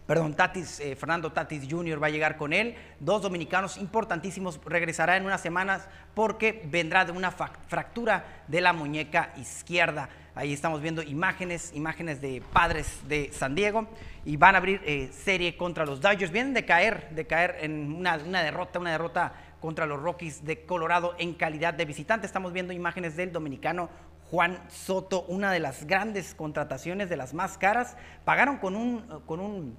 perdón, 0.06 0.36
Tatis, 0.36 0.80
eh, 0.80 0.96
Fernando 0.96 1.32
Tatis 1.32 1.68
Jr. 1.70 2.02
va 2.02 2.08
a 2.08 2.12
llegar 2.12 2.38
con 2.38 2.54
él. 2.54 2.76
Dos 3.00 3.22
dominicanos 3.22 3.78
importantísimos 3.78 4.60
regresará 4.66 5.18
en 5.18 5.26
unas 5.26 5.42
semanas 5.42 5.88
porque 6.14 6.62
vendrá 6.66 7.06
de 7.06 7.12
una 7.12 7.32
fractura 7.32 8.44
de 8.48 8.62
la 8.62 8.74
muñeca 8.74 9.34
izquierda. 9.38 10.10
Ahí 10.36 10.52
estamos 10.52 10.82
viendo 10.82 11.04
imágenes, 11.04 11.72
imágenes 11.76 12.20
de 12.20 12.42
padres 12.54 13.02
de 13.08 13.32
San 13.32 13.54
Diego 13.54 13.88
y 14.26 14.36
van 14.36 14.56
a 14.56 14.58
abrir 14.58 14.82
eh, 14.84 15.12
serie 15.14 15.56
contra 15.58 15.86
los 15.86 16.02
Dodgers. 16.02 16.32
Vienen 16.32 16.54
de 16.54 16.66
caer, 16.66 17.10
de 17.12 17.28
caer 17.28 17.58
en 17.62 17.94
una, 17.94 18.16
una 18.18 18.42
derrota, 18.42 18.80
una 18.80 18.92
derrota 18.92 19.34
contra 19.60 19.86
los 19.86 20.02
Rockies 20.02 20.44
de 20.44 20.66
Colorado 20.66 21.16
en 21.20 21.36
calidad 21.36 21.74
de 21.74 21.86
visitante. 21.86 22.26
Estamos 22.26 22.52
viendo 22.52 22.74
imágenes 22.74 23.16
del 23.16 23.32
dominicano 23.32 23.90
Juan 24.30 24.60
Soto, 24.68 25.24
una 25.28 25.52
de 25.52 25.60
las 25.60 25.86
grandes 25.86 26.34
contrataciones, 26.34 27.08
de 27.10 27.18
las 27.18 27.36
más 27.36 27.60
caras. 27.60 27.96
Pagaron 28.26 28.58
con 28.58 28.76
un, 28.76 29.22
con 29.28 29.40
un 29.40 29.78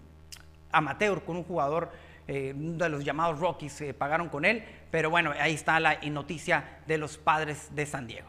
amateur, 0.74 1.22
con 1.22 1.36
un 1.36 1.44
jugador 1.44 1.90
eh, 2.26 2.52
de 2.54 2.88
los 2.88 3.04
llamados 3.04 3.38
Rockies, 3.38 3.80
eh, 3.80 3.94
pagaron 3.94 4.28
con 4.28 4.44
él, 4.44 4.64
pero 4.90 5.10
bueno, 5.10 5.32
ahí 5.38 5.54
está 5.54 5.78
la 5.80 5.98
noticia 6.10 6.78
de 6.86 6.98
los 6.98 7.18
padres 7.18 7.74
de 7.74 7.86
San 7.86 8.06
Diego. 8.06 8.28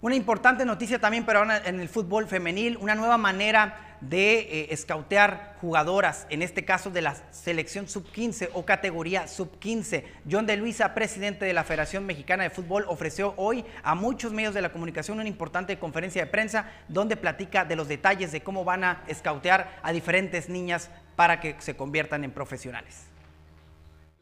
Una 0.00 0.16
importante 0.16 0.64
noticia 0.64 0.98
también 0.98 1.24
pero 1.24 1.44
en 1.44 1.80
el 1.80 1.88
fútbol 1.88 2.26
femenil, 2.26 2.76
una 2.78 2.96
nueva 2.96 3.18
manera 3.18 3.91
de 4.02 4.70
eh, 4.70 5.48
jugadoras, 5.60 6.26
en 6.28 6.42
este 6.42 6.64
caso 6.64 6.90
de 6.90 7.02
la 7.02 7.14
selección 7.32 7.88
sub-15 7.88 8.50
o 8.52 8.66
categoría 8.66 9.28
sub-15. 9.28 10.04
John 10.30 10.44
de 10.44 10.56
Luisa, 10.56 10.92
presidente 10.92 11.44
de 11.44 11.52
la 11.52 11.64
Federación 11.64 12.04
Mexicana 12.04 12.42
de 12.42 12.50
Fútbol, 12.50 12.84
ofreció 12.88 13.34
hoy 13.36 13.64
a 13.82 13.94
muchos 13.94 14.32
medios 14.32 14.54
de 14.54 14.62
la 14.62 14.72
comunicación 14.72 15.20
una 15.20 15.28
importante 15.28 15.78
conferencia 15.78 16.24
de 16.24 16.30
prensa 16.30 16.70
donde 16.88 17.16
platica 17.16 17.64
de 17.64 17.76
los 17.76 17.88
detalles 17.88 18.32
de 18.32 18.42
cómo 18.42 18.64
van 18.64 18.84
a 18.84 19.04
escautear 19.06 19.78
a 19.82 19.92
diferentes 19.92 20.48
niñas 20.48 20.90
para 21.14 21.40
que 21.40 21.56
se 21.60 21.76
conviertan 21.76 22.24
en 22.24 22.32
profesionales. 22.32 23.06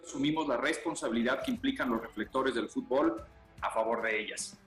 Asumimos 0.05 0.47
la 0.47 0.57
responsabilidad 0.57 1.43
que 1.43 1.53
implican 1.53 1.89
los 1.89 2.03
reflectores 2.03 2.55
del 2.55 2.69
fútbol 2.69 3.23
a 3.63 3.71
favor 3.71 4.03
de 4.03 4.21
ellas. 4.21 4.59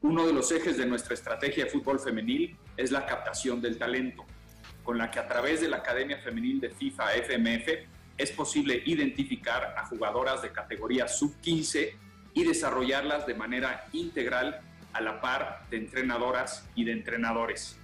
Uno 0.00 0.26
de 0.26 0.32
los 0.32 0.50
ejes 0.50 0.78
de 0.78 0.86
nuestra 0.86 1.14
estrategia 1.14 1.64
de 1.64 1.70
fútbol 1.70 2.00
femenil 2.00 2.56
es 2.76 2.90
la 2.90 3.06
captación 3.06 3.60
del 3.60 3.78
talento, 3.78 4.24
con 4.82 4.98
la 4.98 5.10
que 5.10 5.18
a 5.18 5.28
través 5.28 5.60
de 5.60 5.68
la 5.68 5.78
Academia 5.78 6.18
Femenil 6.18 6.60
de 6.60 6.70
FIFA 6.70 7.14
FMF 7.14 7.68
es 8.18 8.30
posible 8.32 8.82
identificar 8.86 9.74
a 9.76 9.86
jugadoras 9.86 10.42
de 10.42 10.50
categoría 10.50 11.08
sub-15 11.08 11.92
y 12.34 12.44
desarrollarlas 12.44 13.26
de 13.26 13.34
manera 13.34 13.86
integral 13.92 14.60
a 14.92 15.00
la 15.00 15.20
par 15.20 15.66
de 15.70 15.78
entrenadoras 15.78 16.68
y 16.74 16.84
de 16.84 16.92
entrenadores. 16.92 17.78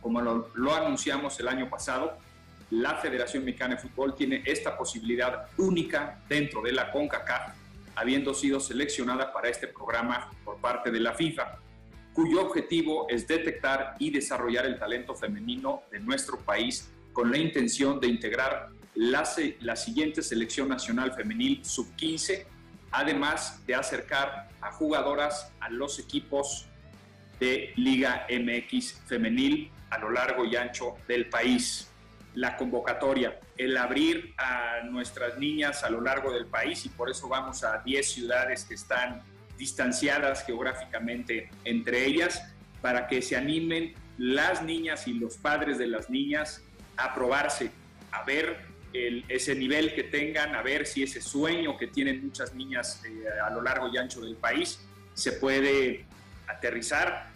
Como 0.00 0.20
lo, 0.20 0.74
anunciamos 0.74 1.38
el 1.40 1.48
año 1.48 1.68
pasado, 1.68 2.18
la 2.70 2.96
Federación 2.96 3.44
Mexicana 3.44 3.74
de 3.74 3.80
Fútbol 3.80 4.14
tiene 4.14 4.42
esta 4.46 4.76
posibilidad 4.76 5.46
única 5.58 6.18
dentro 6.28 6.62
de 6.62 6.72
la 6.72 6.90
CONCACAF, 6.90 7.54
habiendo 7.94 8.34
sido 8.34 8.58
seleccionada 8.58 9.32
para 9.32 9.48
este 9.48 9.68
programa 9.68 10.30
por 10.44 10.56
parte 10.58 10.90
de 10.90 11.00
la 11.00 11.12
FIFA, 11.12 11.58
cuyo 12.14 12.42
objetivo 12.42 13.06
es 13.08 13.26
detectar 13.26 13.96
y 13.98 14.10
desarrollar 14.10 14.66
el 14.66 14.78
talento 14.78 15.14
femenino 15.14 15.82
de 15.90 16.00
nuestro 16.00 16.38
país 16.38 16.90
con 17.12 17.30
la 17.30 17.38
intención 17.38 18.00
de 18.00 18.08
integrar 18.08 18.70
la, 18.94 19.28
la 19.60 19.76
siguiente 19.76 20.22
selección 20.22 20.68
nacional 20.68 21.12
femenil 21.14 21.64
sub-15, 21.64 22.44
además 22.90 23.64
de 23.66 23.74
acercar 23.74 24.48
a 24.60 24.72
jugadoras 24.72 25.52
a 25.60 25.70
los 25.70 25.98
equipos 25.98 26.66
de 27.40 27.72
Liga 27.76 28.26
MX 28.30 29.00
femenil 29.06 29.70
a 29.90 29.98
lo 29.98 30.10
largo 30.10 30.44
y 30.44 30.56
ancho 30.56 30.94
del 31.08 31.28
país. 31.28 31.88
La 32.34 32.56
convocatoria, 32.56 33.38
el 33.58 33.76
abrir 33.76 34.34
a 34.38 34.82
nuestras 34.84 35.38
niñas 35.38 35.84
a 35.84 35.90
lo 35.90 36.00
largo 36.00 36.32
del 36.32 36.46
país 36.46 36.86
y 36.86 36.88
por 36.88 37.10
eso 37.10 37.28
vamos 37.28 37.62
a 37.62 37.78
10 37.78 38.10
ciudades 38.10 38.64
que 38.64 38.74
están 38.74 39.22
distanciadas 39.62 40.44
geográficamente 40.44 41.48
entre 41.64 42.04
ellas 42.04 42.42
para 42.80 43.06
que 43.06 43.22
se 43.22 43.36
animen 43.36 43.94
las 44.18 44.60
niñas 44.64 45.06
y 45.06 45.12
los 45.12 45.36
padres 45.36 45.78
de 45.78 45.86
las 45.86 46.10
niñas 46.10 46.64
a 46.96 47.14
probarse, 47.14 47.70
a 48.10 48.24
ver 48.24 48.58
ese 48.92 49.54
nivel 49.54 49.94
que 49.94 50.02
tengan, 50.02 50.56
a 50.56 50.62
ver 50.62 50.84
si 50.84 51.04
ese 51.04 51.20
sueño 51.22 51.78
que 51.78 51.86
tienen 51.86 52.24
muchas 52.24 52.54
niñas 52.54 53.02
eh, 53.04 53.24
a 53.40 53.50
lo 53.50 53.62
largo 53.62 53.88
y 53.88 53.98
ancho 53.98 54.20
del 54.20 54.34
país 54.34 54.80
se 55.14 55.30
puede 55.32 56.06
aterrizar 56.48 57.30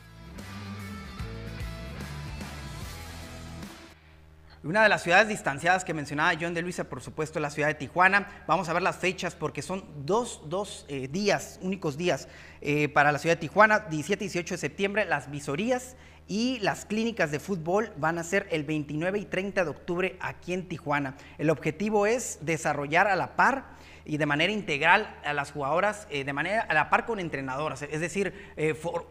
Una 4.67 4.83
de 4.83 4.89
las 4.89 5.05
ciudades 5.05 5.29
distanciadas 5.29 5.85
que 5.85 5.95
mencionaba 5.95 6.37
John 6.41 6.53
de 6.53 6.61
Luisa, 6.61 6.83
por 6.83 7.01
supuesto, 7.01 7.39
es 7.39 7.43
la 7.43 7.51
ciudad 7.51 7.69
de 7.69 7.75
Tijuana. 7.75 8.43
Vamos 8.49 8.69
a 8.69 8.73
ver 8.73 8.83
las 8.83 8.97
fechas 8.97 9.37
porque 9.37 9.62
son 9.62 9.85
dos, 10.05 10.43
dos 10.47 10.87
eh, 10.89 11.07
días, 11.07 11.61
únicos 11.62 11.97
días 11.97 12.27
eh, 12.61 12.89
para 12.89 13.12
la 13.12 13.21
ciudad 13.21 13.37
de 13.37 13.43
Tijuana, 13.43 13.79
17 13.79 14.25
y 14.25 14.27
18 14.27 14.55
de 14.55 14.59
septiembre, 14.59 15.05
las 15.05 15.31
visorías 15.31 15.95
y 16.27 16.59
las 16.59 16.85
clínicas 16.85 17.31
de 17.31 17.39
fútbol 17.39 17.93
van 17.97 18.19
a 18.19 18.25
ser 18.25 18.49
el 18.51 18.64
29 18.64 19.21
y 19.21 19.25
30 19.27 19.62
de 19.62 19.71
octubre 19.71 20.17
aquí 20.19 20.53
en 20.53 20.67
Tijuana. 20.67 21.17
El 21.39 21.51
objetivo 21.51 22.05
es 22.05 22.41
desarrollar 22.41 23.07
a 23.07 23.14
la 23.14 23.37
par 23.37 23.77
y 24.07 24.17
de 24.17 24.27
manera 24.27 24.53
integral 24.53 25.15
a 25.25 25.33
las 25.33 25.53
jugadoras, 25.53 26.07
eh, 26.11 26.25
de 26.25 26.33
manera 26.33 26.63
a 26.63 26.75
la 26.75 26.89
par 26.89 27.05
con 27.05 27.19
entrenadoras, 27.19 27.83
es 27.83 28.01
decir, 28.01 28.33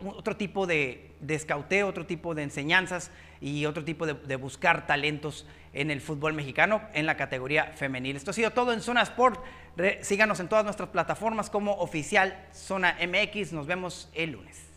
otro 0.03 0.37
tipo 0.37 0.65
de, 0.65 1.11
de 1.19 1.35
escauteo, 1.35 1.87
otro 1.87 2.05
tipo 2.05 2.35
de 2.35 2.43
enseñanzas 2.43 3.11
y 3.41 3.65
otro 3.65 3.83
tipo 3.83 4.05
de, 4.05 4.35
buscar 4.35 4.87
talentos 4.87 5.45
en 5.73 5.91
el 5.91 6.01
fútbol 6.01 6.33
mexicano 6.33 6.81
en 6.93 7.05
la 7.05 7.17
categoría 7.17 7.73
femenil. 7.75 8.15
Esto 8.15 8.31
ha 8.31 8.33
sido 8.33 8.51
todo 8.51 8.73
en 8.73 8.81
Zona 8.81 9.01
Sport. 9.01 9.43
síganos 10.01 10.39
en 10.39 10.47
todas 10.47 10.63
nuestras 10.63 10.89
plataformas 10.89 11.49
como 11.49 11.73
oficial 11.73 12.47
Zona 12.53 12.97
MX. 13.05 13.53
Nos 13.53 13.67
vemos 13.67 14.09
el 14.13 14.31
lunes. 14.31 14.74